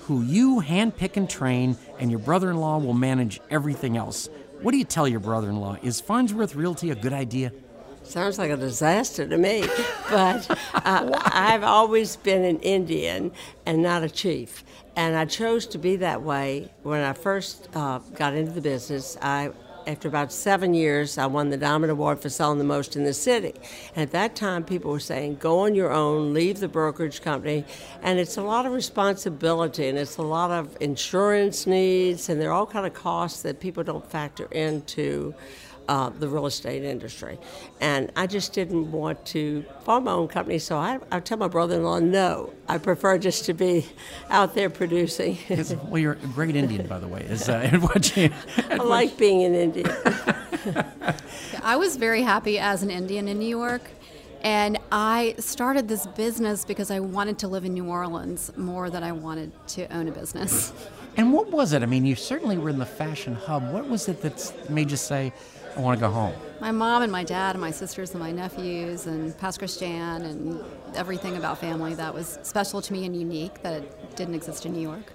who 0.00 0.22
you 0.22 0.60
handpick 0.60 1.16
and 1.16 1.28
train, 1.28 1.76
and 1.98 2.10
your 2.10 2.20
brother 2.20 2.50
in 2.50 2.56
law 2.56 2.78
will 2.78 2.94
manage 2.94 3.40
everything 3.50 3.96
else. 3.96 4.28
What 4.60 4.72
do 4.72 4.78
you 4.78 4.84
tell 4.84 5.08
your 5.08 5.20
brother 5.20 5.48
in 5.48 5.56
law? 5.56 5.76
Is 5.82 6.00
Farnsworth 6.00 6.54
Realty 6.54 6.90
a 6.90 6.94
good 6.94 7.12
idea? 7.12 7.52
Sounds 8.04 8.38
like 8.38 8.50
a 8.50 8.56
disaster 8.56 9.26
to 9.26 9.38
me, 9.38 9.64
but 10.10 10.50
uh, 10.74 11.20
I've 11.24 11.62
always 11.62 12.16
been 12.16 12.44
an 12.44 12.58
Indian 12.60 13.32
and 13.64 13.82
not 13.82 14.02
a 14.02 14.10
chief. 14.10 14.64
And 14.96 15.16
I 15.16 15.24
chose 15.24 15.66
to 15.68 15.78
be 15.78 15.96
that 15.96 16.22
way 16.22 16.70
when 16.82 17.00
I 17.00 17.14
first 17.14 17.68
uh, 17.74 18.00
got 18.14 18.34
into 18.34 18.52
the 18.52 18.60
business. 18.60 19.16
I 19.22 19.52
after 19.86 20.08
about 20.08 20.32
seven 20.32 20.74
years, 20.74 21.18
I 21.18 21.26
won 21.26 21.50
the 21.50 21.56
Diamond 21.56 21.90
Award 21.90 22.20
for 22.20 22.28
selling 22.28 22.58
the 22.58 22.64
most 22.64 22.96
in 22.96 23.04
the 23.04 23.12
city. 23.12 23.54
And 23.94 24.02
at 24.02 24.12
that 24.12 24.36
time, 24.36 24.64
people 24.64 24.90
were 24.90 25.00
saying, 25.00 25.36
go 25.36 25.60
on 25.60 25.74
your 25.74 25.92
own, 25.92 26.32
leave 26.32 26.60
the 26.60 26.68
brokerage 26.68 27.22
company. 27.22 27.64
And 28.02 28.18
it's 28.18 28.36
a 28.36 28.42
lot 28.42 28.66
of 28.66 28.72
responsibility 28.72 29.88
and 29.88 29.98
it's 29.98 30.18
a 30.18 30.22
lot 30.22 30.50
of 30.50 30.76
insurance 30.80 31.66
needs, 31.66 32.28
and 32.28 32.40
there 32.40 32.50
are 32.50 32.52
all 32.52 32.66
kind 32.66 32.86
of 32.86 32.94
costs 32.94 33.42
that 33.42 33.60
people 33.60 33.82
don't 33.82 34.08
factor 34.08 34.46
into 34.46 35.34
uh, 35.88 36.10
the 36.10 36.28
real 36.28 36.46
estate 36.46 36.84
industry. 36.84 37.38
And 37.80 38.12
I 38.16 38.26
just 38.26 38.52
didn't 38.52 38.90
want 38.90 39.24
to 39.26 39.64
form 39.84 40.04
my 40.04 40.12
own 40.12 40.28
company, 40.28 40.58
so 40.58 40.76
I, 40.76 40.98
I 41.10 41.20
tell 41.20 41.38
my 41.38 41.48
brother 41.48 41.76
in 41.76 41.84
law, 41.84 41.98
no, 41.98 42.52
I 42.68 42.78
prefer 42.78 43.18
just 43.18 43.44
to 43.46 43.54
be 43.54 43.86
out 44.30 44.54
there 44.54 44.70
producing. 44.70 45.38
well, 45.88 45.98
you're 45.98 46.12
a 46.12 46.26
great 46.28 46.56
Indian, 46.56 46.86
by 46.86 46.98
the 46.98 47.08
way. 47.08 47.22
Is, 47.22 47.48
uh, 47.48 47.68
what 47.80 48.16
you, 48.16 48.30
I 48.70 48.76
like 48.76 49.16
being 49.16 49.44
an 49.44 49.54
Indian. 49.54 49.90
I 51.62 51.76
was 51.76 51.96
very 51.96 52.22
happy 52.22 52.58
as 52.58 52.82
an 52.82 52.90
Indian 52.90 53.28
in 53.28 53.38
New 53.38 53.48
York. 53.48 53.82
And 54.42 54.78
I 54.90 55.36
started 55.38 55.86
this 55.86 56.04
business 56.04 56.64
because 56.64 56.90
I 56.90 56.98
wanted 56.98 57.38
to 57.40 57.48
live 57.48 57.64
in 57.64 57.74
New 57.74 57.86
Orleans 57.86 58.50
more 58.56 58.90
than 58.90 59.04
I 59.04 59.12
wanted 59.12 59.52
to 59.68 59.86
own 59.94 60.08
a 60.08 60.10
business. 60.10 60.72
And 61.16 61.32
what 61.32 61.50
was 61.50 61.72
it? 61.72 61.82
I 61.82 61.86
mean, 61.86 62.04
you 62.04 62.16
certainly 62.16 62.58
were 62.58 62.70
in 62.70 62.78
the 62.78 62.86
fashion 62.86 63.34
hub. 63.34 63.70
What 63.70 63.88
was 63.88 64.08
it 64.08 64.20
that 64.22 64.70
made 64.70 64.90
you 64.90 64.96
say, 64.96 65.32
I 65.76 65.80
want 65.80 65.98
to 65.98 66.00
go 66.00 66.10
home? 66.10 66.34
My 66.60 66.70
mom 66.70 67.02
and 67.02 67.10
my 67.10 67.24
dad 67.24 67.54
and 67.54 67.60
my 67.60 67.70
sisters 67.70 68.10
and 68.10 68.20
my 68.20 68.30
nephews 68.30 69.06
and 69.06 69.36
Pastor 69.38 69.60
Christian 69.60 70.22
and 70.22 70.62
everything 70.94 71.36
about 71.36 71.58
family 71.58 71.94
that 71.94 72.12
was 72.14 72.38
special 72.42 72.82
to 72.82 72.92
me 72.92 73.04
and 73.06 73.16
unique 73.16 73.62
that 73.62 74.14
didn't 74.16 74.34
exist 74.34 74.66
in 74.66 74.72
New 74.72 74.80
York. 74.80 75.12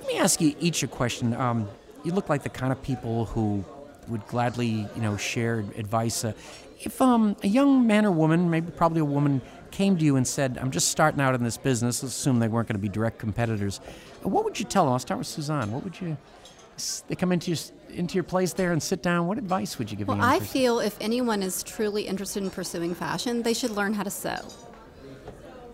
Let 0.00 0.08
me 0.08 0.18
ask 0.18 0.40
you 0.40 0.54
each 0.60 0.82
a 0.82 0.86
question. 0.86 1.34
Um, 1.34 1.68
you 2.04 2.12
look 2.12 2.28
like 2.28 2.42
the 2.42 2.48
kind 2.48 2.72
of 2.72 2.82
people 2.82 3.26
who 3.26 3.64
would 4.08 4.26
gladly, 4.26 4.88
you 4.96 5.02
know, 5.02 5.16
share 5.16 5.58
advice. 5.76 6.24
Uh, 6.24 6.32
if 6.80 7.02
um, 7.02 7.36
a 7.42 7.48
young 7.48 7.86
man 7.86 8.06
or 8.06 8.10
woman, 8.10 8.50
maybe 8.50 8.70
probably 8.70 9.00
a 9.00 9.04
woman, 9.04 9.42
came 9.70 9.98
to 9.98 10.04
you 10.04 10.16
and 10.16 10.26
said, 10.26 10.58
"I'm 10.58 10.70
just 10.70 10.88
starting 10.88 11.20
out 11.20 11.34
in 11.34 11.44
this 11.44 11.58
business," 11.58 12.02
assume 12.02 12.38
they 12.38 12.48
weren't 12.48 12.68
going 12.68 12.76
to 12.76 12.82
be 12.82 12.88
direct 12.88 13.18
competitors. 13.18 13.80
What 14.22 14.44
would 14.44 14.58
you 14.58 14.64
tell 14.64 14.84
them? 14.84 14.94
I'll 14.94 14.98
start 14.98 15.18
with 15.18 15.26
Suzanne. 15.26 15.70
What 15.72 15.84
would 15.84 16.00
you? 16.00 16.16
They 17.08 17.14
come 17.14 17.32
into 17.32 17.50
your 17.50 17.58
into 17.90 18.14
your 18.14 18.24
place 18.24 18.52
there 18.52 18.72
and 18.72 18.82
sit 18.82 19.02
down, 19.02 19.26
what 19.26 19.38
advice 19.38 19.78
would 19.78 19.90
you 19.90 19.96
give 19.96 20.08
well? 20.08 20.20
I 20.20 20.40
feel 20.40 20.78
if 20.78 20.96
anyone 21.00 21.42
is 21.42 21.62
truly 21.62 22.06
interested 22.06 22.42
in 22.42 22.50
pursuing 22.50 22.94
fashion, 22.94 23.42
they 23.42 23.54
should 23.54 23.70
learn 23.70 23.94
how 23.94 24.02
to 24.02 24.10
sew. 24.10 24.38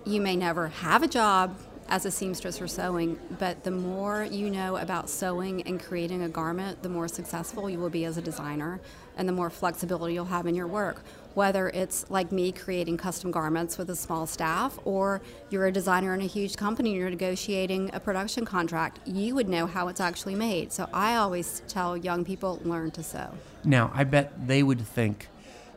You 0.07 0.21
may 0.21 0.37
never 0.37 0.69
have 0.69 1.03
a 1.03 1.09
job 1.09 1.57
as 1.89 2.07
a 2.07 2.11
seamstress 2.11 2.61
or 2.61 2.69
sewing, 2.69 3.19
but 3.39 3.63
the 3.65 3.71
more 3.71 4.25
you 4.25 4.51
know 4.51 4.77
about 4.77 5.09
sewing 5.11 5.63
and 5.63 5.81
creating 5.81 6.23
a 6.23 6.29
garment, 6.29 6.83
the 6.83 6.89
more 6.89 7.09
successful 7.09 7.69
you 7.69 7.79
will 7.79 7.91
be 7.91 8.05
as 8.05 8.17
a 8.17 8.23
designer 8.23 8.81
and 9.17 9.29
the 9.29 9.33
more 9.33 9.51
flexibility 9.51 10.15
you'll 10.15 10.25
have 10.25 10.47
in 10.47 10.55
your 10.55 10.67
work. 10.67 11.03
Whether 11.35 11.69
it's 11.69 12.09
like 12.11 12.33
me 12.33 12.53
creating 12.53 12.97
custom 12.97 13.31
garments 13.31 13.77
with 13.77 13.91
a 13.91 13.97
small 13.97 14.27
staff, 14.27 14.79
or 14.85 15.21
you're 15.51 15.67
a 15.67 15.73
designer 15.73 16.15
in 16.15 16.21
a 16.21 16.27
huge 16.27 16.57
company 16.57 16.91
and 16.91 16.99
you're 16.99 17.11
negotiating 17.11 17.91
a 17.93 18.01
production 18.01 18.45
contract, 18.45 19.01
you 19.07 19.35
would 19.35 19.49
know 19.49 19.67
how 19.67 19.89
it's 19.89 20.01
actually 20.01 20.37
made. 20.37 20.73
So 20.73 20.89
I 20.93 21.17
always 21.17 21.63
tell 21.69 21.97
young 21.97 22.25
people 22.25 22.61
learn 22.65 22.93
to 22.93 23.03
sew. 23.03 23.31
Now, 23.65 23.91
I 23.95 24.05
bet 24.05 24.47
they 24.47 24.63
would 24.63 24.87
think 24.87 25.29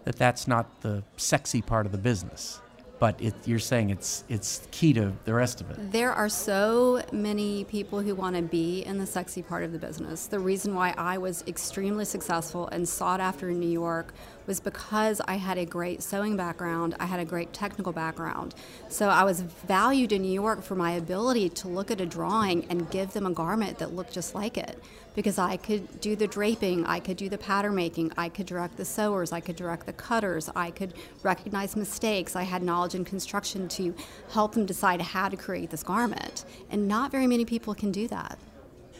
that 0.03 0.15
that's 0.15 0.47
not 0.47 0.81
the 0.81 1.03
sexy 1.17 1.61
part 1.61 1.85
of 1.85 1.91
the 1.91 1.97
business 1.97 2.61
but 2.99 3.21
it, 3.21 3.33
you're 3.45 3.59
saying 3.59 3.89
it's 3.89 4.23
it's 4.29 4.67
key 4.71 4.93
to 4.93 5.13
the 5.25 5.33
rest 5.33 5.61
of 5.61 5.69
it. 5.71 5.91
There 5.91 6.11
are 6.11 6.29
so 6.29 7.01
many 7.11 7.63
people 7.65 8.01
who 8.01 8.15
want 8.15 8.35
to 8.35 8.41
be 8.41 8.81
in 8.83 8.97
the 8.97 9.05
sexy 9.05 9.41
part 9.41 9.63
of 9.63 9.71
the 9.71 9.79
business. 9.79 10.27
The 10.27 10.39
reason 10.39 10.73
why 10.73 10.93
I 10.97 11.17
was 11.17 11.43
extremely 11.47 12.05
successful 12.05 12.67
and 12.67 12.87
sought 12.87 13.19
after 13.19 13.49
in 13.49 13.59
New 13.59 13.69
York 13.69 14.13
was 14.47 14.59
because 14.59 15.21
I 15.27 15.35
had 15.35 15.57
a 15.57 15.65
great 15.65 16.01
sewing 16.01 16.35
background, 16.35 16.95
I 16.99 17.05
had 17.05 17.19
a 17.19 17.25
great 17.25 17.53
technical 17.53 17.91
background. 17.91 18.55
So 18.89 19.09
I 19.09 19.23
was 19.23 19.41
valued 19.41 20.11
in 20.11 20.23
New 20.23 20.31
York 20.31 20.63
for 20.63 20.75
my 20.75 20.91
ability 20.91 21.49
to 21.49 21.67
look 21.67 21.91
at 21.91 22.01
a 22.01 22.05
drawing 22.05 22.65
and 22.69 22.89
give 22.89 23.13
them 23.13 23.25
a 23.25 23.31
garment 23.31 23.77
that 23.77 23.93
looked 23.93 24.13
just 24.13 24.33
like 24.33 24.57
it 24.57 24.81
because 25.17 25.39
I 25.39 25.57
could 25.57 25.99
do 25.99 26.15
the 26.15 26.27
draping, 26.27 26.85
I 26.85 26.99
could 26.99 27.17
do 27.17 27.27
the 27.27 27.39
pattern 27.39 27.73
making, 27.73 28.11
I 28.17 28.29
could 28.29 28.45
direct 28.45 28.77
the 28.77 28.85
sewers, 28.85 29.31
I 29.31 29.39
could 29.39 29.55
direct 29.55 29.87
the 29.87 29.93
cutters, 29.93 30.47
I 30.55 30.69
could 30.69 30.93
recognize 31.23 31.75
mistakes. 31.75 32.35
I 32.35 32.43
had 32.43 32.61
knowledge 32.61 32.93
in 32.93 33.03
construction 33.03 33.67
to 33.69 33.95
help 34.29 34.53
them 34.53 34.67
decide 34.67 35.01
how 35.01 35.27
to 35.27 35.35
create 35.35 35.71
this 35.71 35.81
garment. 35.81 36.45
And 36.69 36.87
not 36.87 37.11
very 37.11 37.25
many 37.25 37.45
people 37.45 37.73
can 37.73 37.91
do 37.91 38.07
that. 38.09 38.37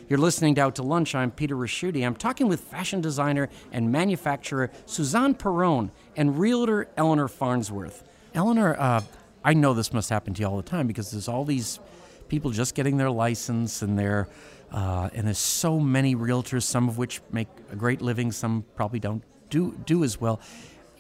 You're 0.10 0.20
listening 0.20 0.56
to 0.56 0.62
Out 0.62 0.76
to 0.76 0.84
Lunch. 0.84 1.16
I'm 1.16 1.32
Peter 1.32 1.54
Ricchiuti. 1.54 2.06
I'm 2.06 2.16
talking 2.16 2.48
with 2.48 2.62
fashion 2.62 3.02
designer 3.02 3.50
and 3.74 3.92
manufacturer 3.92 4.72
Suzanne 4.86 5.34
Perron 5.34 5.92
and 6.16 6.40
realtor 6.40 6.88
Eleanor 6.96 7.28
Farnsworth. 7.28 8.06
Eleanor, 8.34 8.80
uh, 8.80 9.02
I 9.44 9.54
know 9.54 9.74
this 9.74 9.92
must 9.92 10.10
happen 10.10 10.34
to 10.36 10.40
you 10.42 10.48
all 10.48 10.56
the 10.56 10.64
time 10.64 10.88
because 10.88 11.12
there's 11.12 11.28
all 11.28 11.44
these 11.44 11.82
people 12.30 12.52
just 12.52 12.74
getting 12.74 12.96
their 12.96 13.10
license 13.10 13.82
and 13.82 14.00
they're 14.00 14.30
uh, 14.72 15.10
and 15.14 15.28
there's 15.28 15.38
so 15.38 15.78
many 15.78 16.16
realtors, 16.16 16.64
some 16.64 16.88
of 16.88 16.98
which 16.98 17.20
make 17.32 17.50
a 17.74 17.76
great 17.76 18.02
living, 18.02 18.32
some 18.32 18.64
probably 18.76 19.00
don't 19.00 19.24
do 19.50 19.78
do 19.86 20.06
as 20.06 20.22
well. 20.22 20.40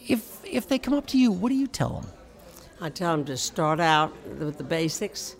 If 0.06 0.43
if 0.43 0.67
they 0.67 0.80
come 0.80 0.93
up 0.93 1.08
to 1.08 1.17
you, 1.17 1.32
what 1.32 1.48
do 1.48 1.56
you 1.56 1.67
tell 1.67 2.02
them? 2.02 2.12
I 2.82 2.89
tell 2.89 3.15
them 3.15 3.26
to 3.26 3.38
start 3.38 3.80
out 3.80 4.12
with 4.38 4.58
the 4.58 4.65
basics, 4.65 5.38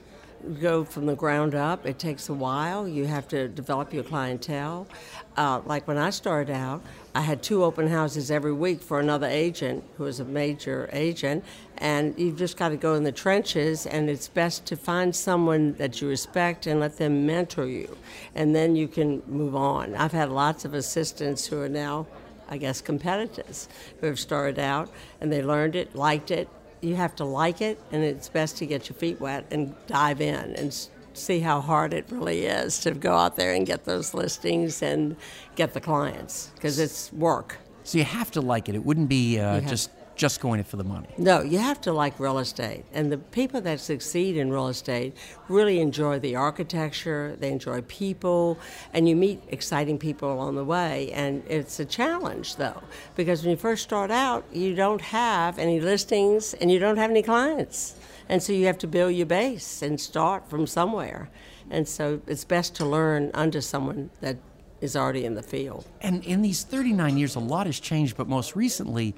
go 0.60 0.84
from 0.84 1.06
the 1.06 1.16
ground 1.16 1.56
up. 1.56 1.86
It 1.86 2.00
takes 2.00 2.30
a 2.30 2.34
while. 2.34 2.88
You 2.88 3.06
have 3.06 3.28
to 3.30 3.48
develop 3.48 3.94
your 3.94 4.04
clientele. 4.04 4.88
Uh, 5.36 5.62
like 5.66 5.88
when 5.88 5.98
I 5.98 6.10
started 6.10 6.54
out, 6.54 6.82
I 7.14 7.22
had 7.22 7.44
two 7.44 7.64
open 7.64 7.88
houses 7.88 8.32
every 8.32 8.54
week 8.54 8.82
for 8.82 9.00
another 9.00 9.28
agent 9.28 9.84
who 9.98 10.04
was 10.04 10.20
a 10.20 10.26
major 10.26 10.90
agent, 10.94 11.44
and 11.78 12.18
you've 12.18 12.38
just 12.38 12.58
got 12.58 12.70
to 12.70 12.78
go 12.78 12.96
in 12.96 13.04
the 13.04 13.12
trenches, 13.12 13.86
and 13.86 14.10
it's 14.10 14.28
best 14.28 14.66
to 14.68 14.76
find 14.76 15.16
someone 15.16 15.74
that 15.74 16.02
you 16.02 16.08
respect 16.08 16.68
and 16.68 16.80
let 16.80 16.98
them 16.98 17.26
mentor 17.26 17.66
you, 17.66 17.98
and 18.36 18.56
then 18.56 18.76
you 18.76 18.88
can 18.88 19.22
move 19.28 19.56
on. 19.56 19.96
I've 19.96 20.12
had 20.12 20.30
lots 20.30 20.66
of 20.66 20.74
assistants 20.74 21.46
who 21.48 21.62
are 21.62 21.70
now 21.70 22.08
I 22.50 22.58
guess, 22.58 22.82
competitors 22.82 23.68
who 24.00 24.08
have 24.08 24.20
started 24.20 24.60
out 24.60 24.90
and 25.20 25.32
they 25.32 25.44
learned 25.44 25.76
it, 25.76 25.96
liked 25.96 26.32
it, 26.32 26.48
you 26.82 26.96
have 26.96 27.16
to 27.18 27.26
like 27.26 27.62
it, 27.62 27.80
and 27.92 28.04
it's 28.04 28.30
best 28.30 28.58
to 28.58 28.66
get 28.66 28.90
your 28.90 28.96
feet 28.96 29.20
wet 29.20 29.46
and 29.52 29.76
dive 29.88 30.22
in 30.22 30.56
and 30.56 30.88
see 31.14 31.40
how 31.40 31.60
hard 31.60 31.94
it 31.94 32.06
really 32.12 32.46
is 32.46 32.80
to 32.80 32.92
go 32.92 33.16
out 33.16 33.36
there 33.36 33.54
and 33.54 33.66
get 33.66 33.86
those 33.86 34.14
listings 34.14 34.82
and 34.82 35.16
get 35.56 35.74
the 35.74 35.82
clients 35.82 36.52
because 36.56 36.80
it's 36.80 37.12
work. 37.14 37.58
So 37.84 37.98
you 37.98 38.04
have 38.04 38.32
to 38.32 38.42
like 38.42 38.70
it. 38.70 38.76
It 38.76 38.86
wouldn't 38.86 39.10
be 39.10 39.40
uh, 39.40 39.62
just 39.62 39.90
just 40.18 40.42
going 40.42 40.60
in 40.60 40.66
for 40.66 40.78
the 40.78 40.84
money. 40.84 41.08
No, 41.18 41.42
you 41.42 41.60
have 41.60 41.80
to 41.82 41.94
like 41.94 42.20
real 42.20 42.40
estate. 42.40 42.84
And 42.94 43.12
the 43.12 43.18
people 43.18 43.62
that 43.62 43.80
succeed 43.80 44.36
in 44.36 44.52
real 44.52 44.68
estate 44.68 45.16
really 45.48 45.80
enjoy 45.80 46.20
the 46.20 46.36
architecture, 46.36 47.36
they 47.40 47.52
enjoy 47.52 47.82
people, 47.84 48.60
and 48.94 49.08
you 49.08 49.16
meet 49.16 49.42
exciting 49.50 49.98
people 49.98 50.34
along 50.34 50.56
the 50.56 50.66
way. 50.66 51.12
And 51.14 51.44
it's 51.48 51.80
a 51.80 51.86
challenge, 51.86 52.56
though, 52.56 52.82
because 53.16 53.44
when 53.44 53.52
you 53.52 53.58
first 53.58 53.84
start 53.84 54.12
out, 54.12 54.44
you 54.52 54.76
don't 54.76 55.02
have 55.02 55.60
any 55.60 55.80
listings 55.80 56.54
and 56.56 56.72
you 56.72 56.80
don't 56.80 56.98
have 56.98 57.12
any 57.12 57.22
clients. 57.22 57.96
And 58.28 58.44
so 58.44 58.52
you 58.52 58.66
have 58.66 58.78
to 58.80 58.88
build 58.88 59.14
your 59.14 59.26
base 59.26 59.82
and 59.82 60.02
start 60.02 60.50
from 60.50 60.68
somewhere. 60.68 61.30
And 61.70 61.88
so 61.88 62.22
it's 62.28 62.44
best 62.44 62.76
to 62.76 62.86
learn 62.86 63.32
under 63.34 63.62
someone 63.62 64.10
that 64.22 64.38
is 64.82 64.96
already 64.96 65.26
in 65.26 65.34
the 65.34 65.44
field. 65.44 65.86
And 66.02 66.24
in 66.24 66.42
these 66.42 66.64
39 66.64 67.18
years, 67.18 67.36
a 67.36 67.40
lot 67.40 67.66
has 67.66 67.80
changed, 67.80 68.16
but 68.18 68.28
most 68.28 68.56
recently, 68.56 69.16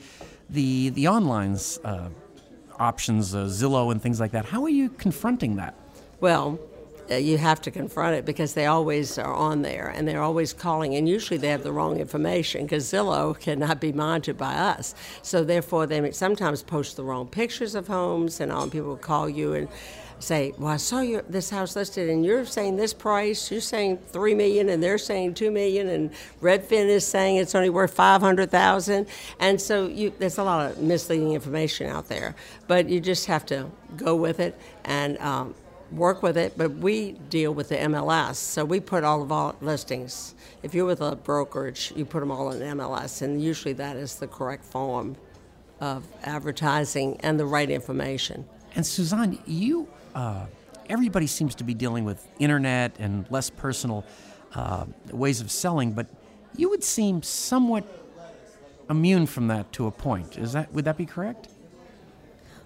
the 0.50 0.90
the 0.90 1.08
online 1.08 1.58
uh, 1.84 2.10
options, 2.80 3.36
uh, 3.36 3.46
Zillow 3.46 3.92
and 3.92 4.02
things 4.02 4.20
like 4.20 4.32
that. 4.32 4.46
How 4.46 4.64
are 4.64 4.70
you 4.70 4.90
confronting 4.90 5.58
that? 5.58 5.76
Well, 6.22 6.60
uh, 7.12 7.16
you 7.16 7.38
have 7.38 7.60
to 7.62 7.72
confront 7.72 8.16
it 8.16 8.26
because 8.26 8.54
they 8.54 8.68
always 8.68 9.18
are 9.18 9.34
on 9.34 9.64
there 9.64 9.88
and 9.90 10.08
they're 10.08 10.22
always 10.22 10.54
calling, 10.54 10.96
and 10.96 11.10
usually 11.10 11.38
they 11.38 11.50
have 11.50 11.64
the 11.64 11.72
wrong 11.72 12.00
information 12.00 12.64
because 12.64 12.86
Zillow 12.92 13.40
cannot 13.48 13.80
be 13.80 13.92
monitored 13.92 14.38
by 14.38 14.54
us. 14.54 14.96
So 15.22 15.44
therefore, 15.44 15.88
they 15.88 16.12
sometimes 16.12 16.62
post 16.64 16.98
the 16.98 17.04
wrong 17.04 17.28
pictures 17.28 17.76
of 17.76 17.88
homes, 17.88 18.40
and 18.40 18.52
all 18.52 18.70
people 18.70 18.96
call 18.96 19.30
you 19.30 19.54
and 19.54 19.68
say, 20.20 20.54
"Well, 20.58 20.72
I 20.74 20.78
saw 20.78 21.02
you 21.02 21.24
this 21.28 21.50
house 21.50 21.76
listed, 21.76 22.10
and 22.10 22.26
you're 22.26 22.46
saying 22.46 22.76
this 22.76 22.94
price. 22.94 23.52
You're 23.52 23.62
saying 23.62 24.00
three 24.08 24.36
million, 24.36 24.70
and 24.70 24.82
they're 24.82 24.98
saying 24.98 25.36
two 25.36 25.52
million, 25.52 25.88
and 25.90 26.12
Redfin 26.42 26.88
is 26.88 27.06
saying 27.06 27.38
it's 27.38 27.56
only 27.56 27.70
worth 27.70 27.94
five 27.94 28.22
hundred 28.22 28.52
thousand. 28.52 29.08
And 29.40 29.60
so 29.60 29.88
you, 29.88 30.14
there's 30.20 30.38
a 30.38 30.44
lot 30.44 30.72
of 30.72 30.78
misleading 30.80 31.34
information 31.34 31.88
out 31.88 32.08
there. 32.08 32.36
But 32.68 32.90
you 32.90 33.00
just 33.00 33.26
have 33.28 33.46
to 33.48 33.70
go 33.98 34.16
with 34.16 34.40
it 34.40 34.60
and 34.86 35.18
um, 35.20 35.56
work 35.92 36.22
with 36.24 36.38
it. 36.38 36.54
But 36.58 36.72
we 36.72 37.14
deal 37.30 37.54
with 37.54 37.70
the 37.70 37.76
MLS, 37.78 38.36
so 38.36 38.66
we 38.66 38.80
put 38.80 39.04
all 39.04 39.22
of 39.22 39.32
our 39.32 39.56
listings. 39.62 40.36
If 40.64 40.74
you're 40.74 40.86
with 40.86 41.02
a 41.02 41.16
brokerage, 41.16 41.94
you 41.96 42.06
put 42.06 42.20
them 42.20 42.32
all 42.32 42.52
in 42.52 42.62
MLS, 42.78 43.22
and 43.22 43.42
usually 43.42 43.74
that 43.74 43.96
is 43.96 44.16
the 44.16 44.28
correct 44.28 44.66
form 44.66 45.16
of 45.80 46.06
advertising 46.24 47.18
and 47.22 47.40
the 47.40 47.46
right 47.46 47.70
information. 47.70 48.46
And 48.76 48.86
Suzanne, 48.86 49.40
you 49.46 49.88
uh, 50.16 50.46
everybody 50.90 51.28
seems 51.28 51.56
to 51.56 51.64
be 51.64 51.74
dealing 51.74 52.04
with 52.04 52.28
internet 52.40 52.96
and 53.00 53.30
less 53.30 53.50
personal 53.50 54.04
uh, 54.56 54.86
ways 55.12 55.42
of 55.42 55.52
selling, 55.52 55.92
but 55.92 56.08
you 56.56 56.70
would 56.70 56.84
seem 56.84 57.22
somewhat 57.22 57.86
immune 58.90 59.28
from 59.28 59.48
that 59.48 59.72
to 59.74 59.86
a 59.86 59.92
point. 59.92 60.38
Is 60.38 60.54
that 60.54 60.74
would 60.74 60.86
that 60.86 60.98
be 60.98 61.06
correct? 61.06 61.48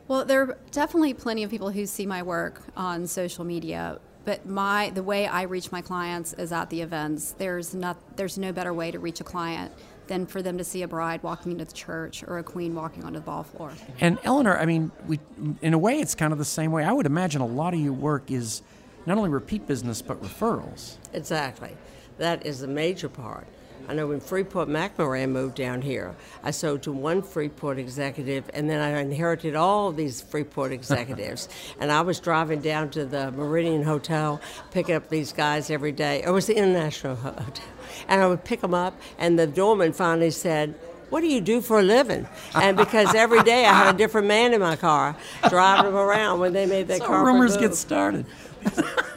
Well, 0.08 0.26
there 0.26 0.42
are 0.42 0.58
definitely 0.72 1.14
plenty 1.14 1.44
of 1.44 1.50
people 1.50 1.70
who 1.70 1.86
see 1.86 2.06
my 2.06 2.24
work 2.24 2.62
on 2.76 3.08
social 3.08 3.46
media, 3.46 4.00
but 4.26 4.46
my 4.46 4.90
the 4.90 5.04
way 5.04 5.28
I 5.28 5.44
reach 5.44 5.72
my 5.72 5.82
clients 5.82 6.34
is 6.34 6.52
at 6.52 6.70
the 6.70 6.82
events. 6.82 7.34
There's 7.38 7.74
not 7.74 7.98
there's 8.16 8.38
no 8.38 8.52
better 8.52 8.74
way 8.74 8.92
to 8.92 9.00
reach 9.00 9.20
a 9.20 9.24
client 9.24 9.74
than 10.08 10.26
for 10.26 10.42
them 10.42 10.58
to 10.58 10.64
see 10.64 10.82
a 10.82 10.88
bride 10.88 11.24
walking 11.24 11.52
into 11.52 11.66
the 11.66 11.74
church 11.74 12.24
or 12.28 12.38
a 12.38 12.44
queen 12.44 12.76
walking 12.76 13.04
onto 13.04 13.20
the 13.20 13.26
ball 13.26 13.44
floor. 13.44 13.72
And 14.00 14.20
Eleanor, 14.24 14.58
I 14.58 14.66
mean, 14.66 14.92
we 15.08 15.20
in 15.62 15.74
a 15.74 15.78
way 15.78 16.00
it's 16.00 16.16
kind 16.16 16.32
of 16.34 16.40
the 16.40 16.46
same 16.46 16.72
way. 16.72 16.84
I 16.84 16.92
would 16.92 17.06
imagine 17.06 17.42
a 17.42 17.48
lot 17.48 17.74
of 17.74 17.80
your 17.80 17.94
work 17.94 18.32
is 18.32 18.62
not 19.06 19.18
only 19.18 19.30
repeat 19.30 19.68
business 19.68 20.02
but 20.02 20.22
referrals. 20.22 20.98
Exactly. 21.14 21.76
That 22.18 22.46
is 22.46 22.60
the 22.60 22.68
major 22.68 23.10
part. 23.10 23.48
I 23.88 23.94
know 23.94 24.08
when 24.08 24.20
Freeport-McMoRan 24.20 25.30
moved 25.30 25.56
down 25.56 25.82
here, 25.82 26.16
I 26.44 26.52
sold 26.52 26.84
to 26.84 26.92
one 26.92 27.22
Freeport 27.22 27.78
executive, 27.78 28.50
and 28.54 28.70
then 28.70 28.80
I 28.80 29.00
inherited 29.02 29.56
all 29.56 29.92
these 29.92 30.22
Freeport 30.22 30.72
executives. 30.80 31.50
and 31.80 31.92
I 31.92 32.02
was 32.02 32.20
driving 32.20 32.62
down 32.62 32.90
to 32.92 33.06
the 33.06 33.32
Meridian 33.32 33.84
Hotel, 33.84 34.42
picking 34.72 34.96
up 34.96 35.10
these 35.10 35.34
guys 35.34 35.70
every 35.70 35.92
day. 35.92 36.24
It 36.24 36.30
was 36.30 36.48
the 36.48 36.56
International 36.56 37.16
Hotel 37.16 37.66
and 38.08 38.22
I 38.22 38.28
would 38.28 38.44
pick 38.44 38.62
them 38.62 38.74
up. 38.74 39.00
And 39.18 39.38
the 39.38 39.48
doorman 39.48 39.94
finally 39.94 40.32
said, 40.32 40.76
what 41.10 41.22
do 41.22 41.28
you 41.28 41.42
do 41.42 41.62
for 41.62 41.80
a 41.80 41.84
living? 41.84 42.28
And 42.56 42.76
because 42.76 43.14
every 43.14 43.44
day 43.44 43.66
I 43.66 43.74
had 43.74 43.94
a 43.94 43.98
different 43.98 44.28
man 44.28 44.54
in 44.54 44.62
my 44.62 44.76
car 44.76 45.16
driving 45.48 45.86
them 45.86 45.96
around 45.96 46.40
when 46.40 46.54
they 46.54 46.66
made 46.66 46.88
that 46.88 47.00
so 47.00 47.06
car. 47.06 47.26
rumors 47.26 47.56
get 47.56 47.76
started. 47.76 48.26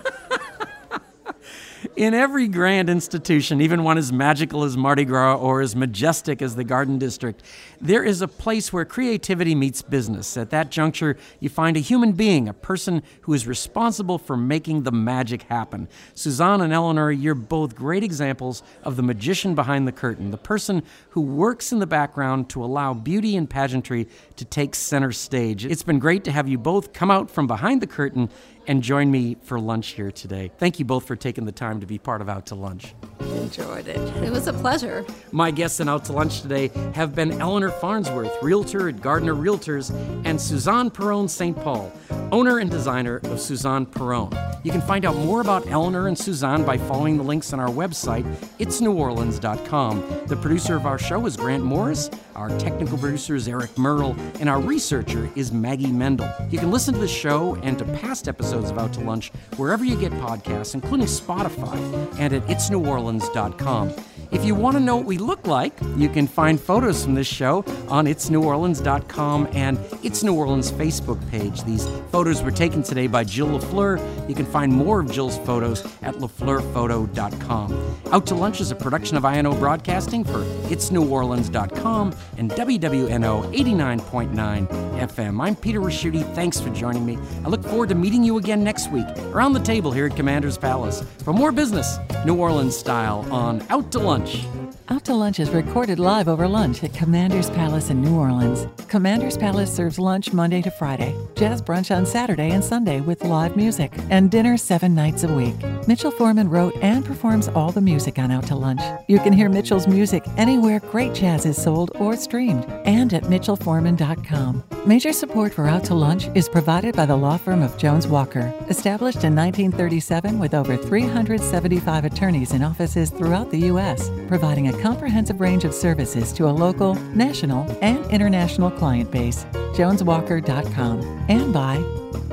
In 1.97 2.13
every 2.13 2.47
grand 2.47 2.91
institution, 2.91 3.63
even 3.63 3.83
one 3.83 3.97
as 3.97 4.13
magical 4.13 4.65
as 4.65 4.77
Mardi 4.77 5.07
Gras 5.07 5.37
or 5.37 5.63
as 5.63 5.75
majestic 5.75 6.43
as 6.43 6.55
the 6.55 6.63
Garden 6.63 6.99
District, 6.99 7.43
there 7.81 8.05
is 8.05 8.21
a 8.21 8.29
place 8.29 8.71
where 8.71 8.85
creativity 8.85 9.55
meets 9.55 9.81
business. 9.81 10.37
At 10.37 10.51
that 10.51 10.71
juncture, 10.71 11.17
you 11.41 11.49
find 11.49 11.75
a 11.75 11.81
human 11.81 12.13
being, 12.13 12.51
a 12.51 12.53
person 12.53 13.03
who 13.23 13.33
is 13.33 13.47
responsible 13.47 14.19
for 14.19 14.37
making 14.37 14.83
the 14.83 14.93
magic 14.93 15.45
happen. 15.45 15.89
Suzanne 16.13 16.61
and 16.61 16.71
Eleanor, 16.71 17.11
you're 17.11 17.35
both 17.35 17.75
great 17.75 18.05
examples 18.05 18.63
of 18.83 18.97
the 18.97 19.03
magician 19.03 19.55
behind 19.55 19.89
the 19.89 19.93
curtain, 19.93 20.31
the 20.31 20.37
person 20.37 20.83
who 21.11 21.23
works 21.23 21.73
in 21.73 21.79
the 21.79 21.87
background 21.87 22.51
to 22.51 22.63
allow 22.63 22.93
beauty 22.93 23.39
and 23.39 23.49
pageantry 23.49 24.07
to 24.37 24.45
take 24.45 24.75
center 24.75 25.13
stage. 25.13 25.65
It's 25.65 25.83
been 25.83 25.99
great 25.99 26.25
to 26.25 26.31
have 26.31 26.47
you 26.47 26.59
both 26.59 26.93
come 26.93 27.11
out 27.11 27.31
from 27.31 27.47
behind 27.47 27.81
the 27.81 27.87
curtain 27.87 28.29
and 28.67 28.83
join 28.83 29.11
me 29.11 29.37
for 29.43 29.59
lunch 29.59 29.89
here 29.89 30.11
today. 30.11 30.51
Thank 30.59 30.79
you 30.79 30.85
both 30.85 31.07
for 31.07 31.17
taking 31.17 31.45
the 31.45 31.53
time 31.53 31.81
to 31.81 31.87
be 31.87 31.99
part 31.99 32.21
of 32.21 32.29
Out 32.29 32.47
to 32.47 32.55
Lunch. 32.55 32.95
Enjoyed 33.21 33.87
it. 33.89 33.99
It 34.23 34.31
was 34.31 34.47
a 34.47 34.53
pleasure. 34.53 35.05
My 35.33 35.51
guests 35.51 35.81
in 35.81 35.89
Out 35.89 36.05
to 36.07 36.13
Lunch 36.13 36.43
today 36.43 36.69
have 36.95 37.15
been 37.15 37.41
Eleanor 37.41 37.71
Farnsworth, 37.71 38.33
realtor 38.43 38.89
at 38.89 39.01
Gardner 39.01 39.35
Realtors, 39.35 39.91
and 40.25 40.41
Suzanne 40.41 40.91
Perron 40.91 41.29
St. 41.29 41.57
Paul, 41.57 41.93
owner 42.33 42.59
and 42.59 42.71
designer 42.71 43.21
of 43.25 43.41
Suzanne 43.41 43.87
Perron. 43.87 44.31
You 44.63 44.73
can 44.73 44.81
find 44.81 45.05
out 45.05 45.17
more 45.17 45.41
about 45.41 45.67
Eleanor 45.69 46.09
and 46.09 46.19
Suzanne 46.19 46.65
by 46.65 46.77
following 46.77 47.17
the 47.17 47.23
links 47.23 47.53
on 47.53 47.61
our 47.61 47.69
website, 47.69 48.25
itsneworleans.com. 48.59 50.27
The 50.27 50.37
producer 50.37 50.77
of 50.77 50.87
our 50.87 50.99
show 50.99 51.25
is 51.27 51.37
Grant 51.37 51.65
Morris, 51.65 52.11
our 52.35 52.49
technical 52.59 52.99
producer 52.99 53.35
is 53.35 53.49
Eric 53.49 53.77
Merle, 53.79 54.17
and 54.41 54.49
our 54.49 54.61
researcher 54.61 55.31
is 55.37 55.53
Maggie 55.53 55.93
Mendel. 55.93 56.29
You 56.51 56.59
can 56.59 56.71
listen 56.71 56.95
to 56.95 57.01
the 57.01 57.09
show 57.09 57.55
and 57.63 57.79
to 57.79 57.85
past 57.85 58.29
episodes 58.29 58.71
of 58.71 58.79
Out 58.79 58.93
to 58.95 59.01
Lunch 59.01 59.31
wherever 59.57 59.85
you 59.85 59.97
get 59.97 60.13
podcasts, 60.13 60.75
including 60.75 61.07
Spotify, 61.07 61.77
and 62.19 62.35
at 62.35 62.43
itsneworleans.com. 62.47 63.95
If 64.31 64.45
you 64.45 64.55
want 64.55 64.77
to 64.77 64.81
know 64.81 64.97
what 64.97 65.07
we 65.07 65.19
look 65.19 65.47
like, 65.47 65.73
you 65.97 66.09
can 66.09 66.27
find 66.27 66.61
photos 66.61 67.05
from 67.05 67.15
this 67.15 67.27
show 67.27 67.65
on 67.89 68.07
itsneworleans.com 68.07 69.49
and 69.53 69.79
It's 70.03 70.23
New 70.25 70.35
Orleans 70.35 70.73
Facebook 70.73 71.19
page. 71.31 71.63
These 71.65 71.87
photos 72.11 72.43
were 72.43 72.51
taken 72.51 72.83
today 72.83 73.07
by 73.07 73.25
Jill 73.25 73.49
LaFleur. 73.49 74.29
You 74.29 74.35
can 74.35 74.47
find 74.47 74.73
more 74.73 75.01
of 75.01 75.11
Jill's 75.11 75.39
photos 75.39 75.85
at 76.03 76.17
lafleurphoto.com. 76.17 77.97
Out 78.13 78.27
to 78.27 78.35
Lunch 78.35 78.61
is 78.61 78.71
a 78.71 78.75
production 78.75 79.17
of 79.17 79.25
INO 79.25 79.55
Broadcasting 79.55 80.25
for 80.25 80.45
itsneworleans.com 80.69 82.15
and 82.39 82.51
WWNO 82.51 83.55
89.9 83.55 84.67
FM. 85.09 85.41
I'm 85.45 85.55
Peter 85.55 85.81
Ricchiuti. 85.81 86.35
Thanks 86.35 86.61
for 86.61 86.71
joining 86.71 87.07
me. 87.07 87.19
I 87.45 87.49
look 87.49 87.63
forward 87.63 87.91
to 87.91 87.95
meeting 87.95 88.25
you 88.25 88.39
again 88.39 88.65
next 88.65 88.91
week 88.91 89.07
around 89.33 89.53
the 89.53 89.61
table 89.61 89.93
here 89.93 90.07
at 90.07 90.17
Commander's 90.17 90.59
Palace 90.59 91.05
for 91.19 91.33
more 91.33 91.53
business, 91.53 91.99
New 92.25 92.37
Orleans 92.37 92.77
style, 92.77 93.27
on 93.33 93.65
Out 93.71 93.93
to 93.93 93.99
Lunch 93.99 94.16
lunch. 94.17 94.47
Out 94.89 95.05
to 95.07 95.15
Lunch 95.15 95.41
is 95.41 95.51
recorded 95.51 95.99
live 95.99 96.29
over 96.29 96.47
lunch 96.47 96.85
at 96.85 96.95
Commander's 96.95 97.51
Palace 97.51 97.91
in 97.91 98.01
New 98.01 98.15
Orleans. 98.17 98.69
Commander's 98.87 99.37
Palace 99.37 99.75
serves 99.75 99.99
lunch 99.99 100.33
Monday 100.33 100.63
to 100.63 100.71
Friday, 100.71 101.13
jazz 101.35 101.61
brunch 101.61 101.95
on 101.95 102.07
Saturday 102.07 102.51
and 102.51 102.63
Sunday 102.63 103.01
with 103.01 103.25
live 103.25 103.57
music, 103.57 103.93
and 104.11 104.31
dinner 104.31 104.57
seven 104.57 104.95
nights 104.95 105.25
a 105.25 105.35
week. 105.35 105.57
Mitchell 105.89 106.13
Foreman 106.13 106.49
wrote 106.49 106.73
and 106.83 107.05
performs 107.05 107.49
all 107.49 107.73
the 107.73 107.81
music 107.81 108.21
on 108.21 108.31
Out 108.31 108.45
to 108.45 108.55
Lunch. 108.55 108.81
You 109.09 109.19
can 109.19 109.33
hear 109.33 109.49
Mitchell's 109.49 109.89
music 109.89 110.23
anywhere 110.37 110.79
great 110.79 111.15
jazz 111.15 111.47
is 111.47 111.61
sold 111.61 111.91
or 111.97 112.15
streamed, 112.17 112.65
and 112.85 113.13
at 113.13 113.25
mitchellforeman.com. 113.25 114.63
Major 114.87 115.13
support 115.13 115.53
for 115.53 115.67
Out 115.67 115.83
to 115.87 115.95
Lunch 115.95 116.29
is 116.37 116.49
provided 116.49 116.95
by 116.95 117.07
the 117.07 117.17
law 117.17 117.37
firm 117.37 117.61
of 117.61 117.77
Jones 117.77 118.07
Walker, 118.07 118.55
established 118.69 119.25
in 119.25 119.35
1937 119.35 120.39
with 120.39 120.55
over 120.55 120.77
375 120.77 122.05
attorneys 122.05 122.53
in 122.53 122.63
offices 122.63 123.11
throughout 123.11 123.51
the 123.51 123.59
U.S., 123.73 124.11
providing 124.29 124.69
a 124.69 124.76
comprehensive 124.81 125.41
range 125.41 125.65
of 125.65 125.75
services 125.75 126.33
to 126.35 126.49
a 126.49 126.51
local, 126.51 126.95
national, 127.15 127.65
and 127.83 128.05
international 128.11 128.71
client 128.71 129.11
base. 129.11 129.45
JonesWalker.com 129.75 131.27
and 131.29 131.53
by 131.53 131.77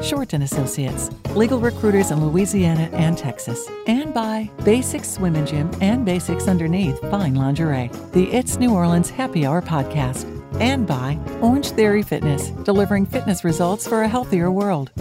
Short 0.01 0.33
and 0.33 0.43
Associates, 0.43 1.09
legal 1.35 1.59
recruiters 1.59 2.11
in 2.11 2.25
Louisiana 2.25 2.89
and 2.93 3.17
Texas, 3.17 3.67
and 3.87 4.13
by 4.13 4.49
Basics 4.63 5.09
Swim 5.09 5.35
and 5.35 5.47
Gym 5.47 5.71
and 5.81 6.05
Basics 6.05 6.47
Underneath 6.47 6.99
Fine 7.09 7.35
Lingerie, 7.35 7.89
the 8.11 8.31
It's 8.31 8.57
New 8.57 8.73
Orleans 8.73 9.09
Happy 9.09 9.45
Hour 9.45 9.61
podcast, 9.61 10.29
and 10.59 10.85
by 10.85 11.17
Orange 11.41 11.71
Theory 11.71 12.03
Fitness, 12.03 12.49
delivering 12.63 13.05
fitness 13.05 13.43
results 13.43 13.87
for 13.87 14.03
a 14.03 14.07
healthier 14.07 14.51
world. 14.51 14.91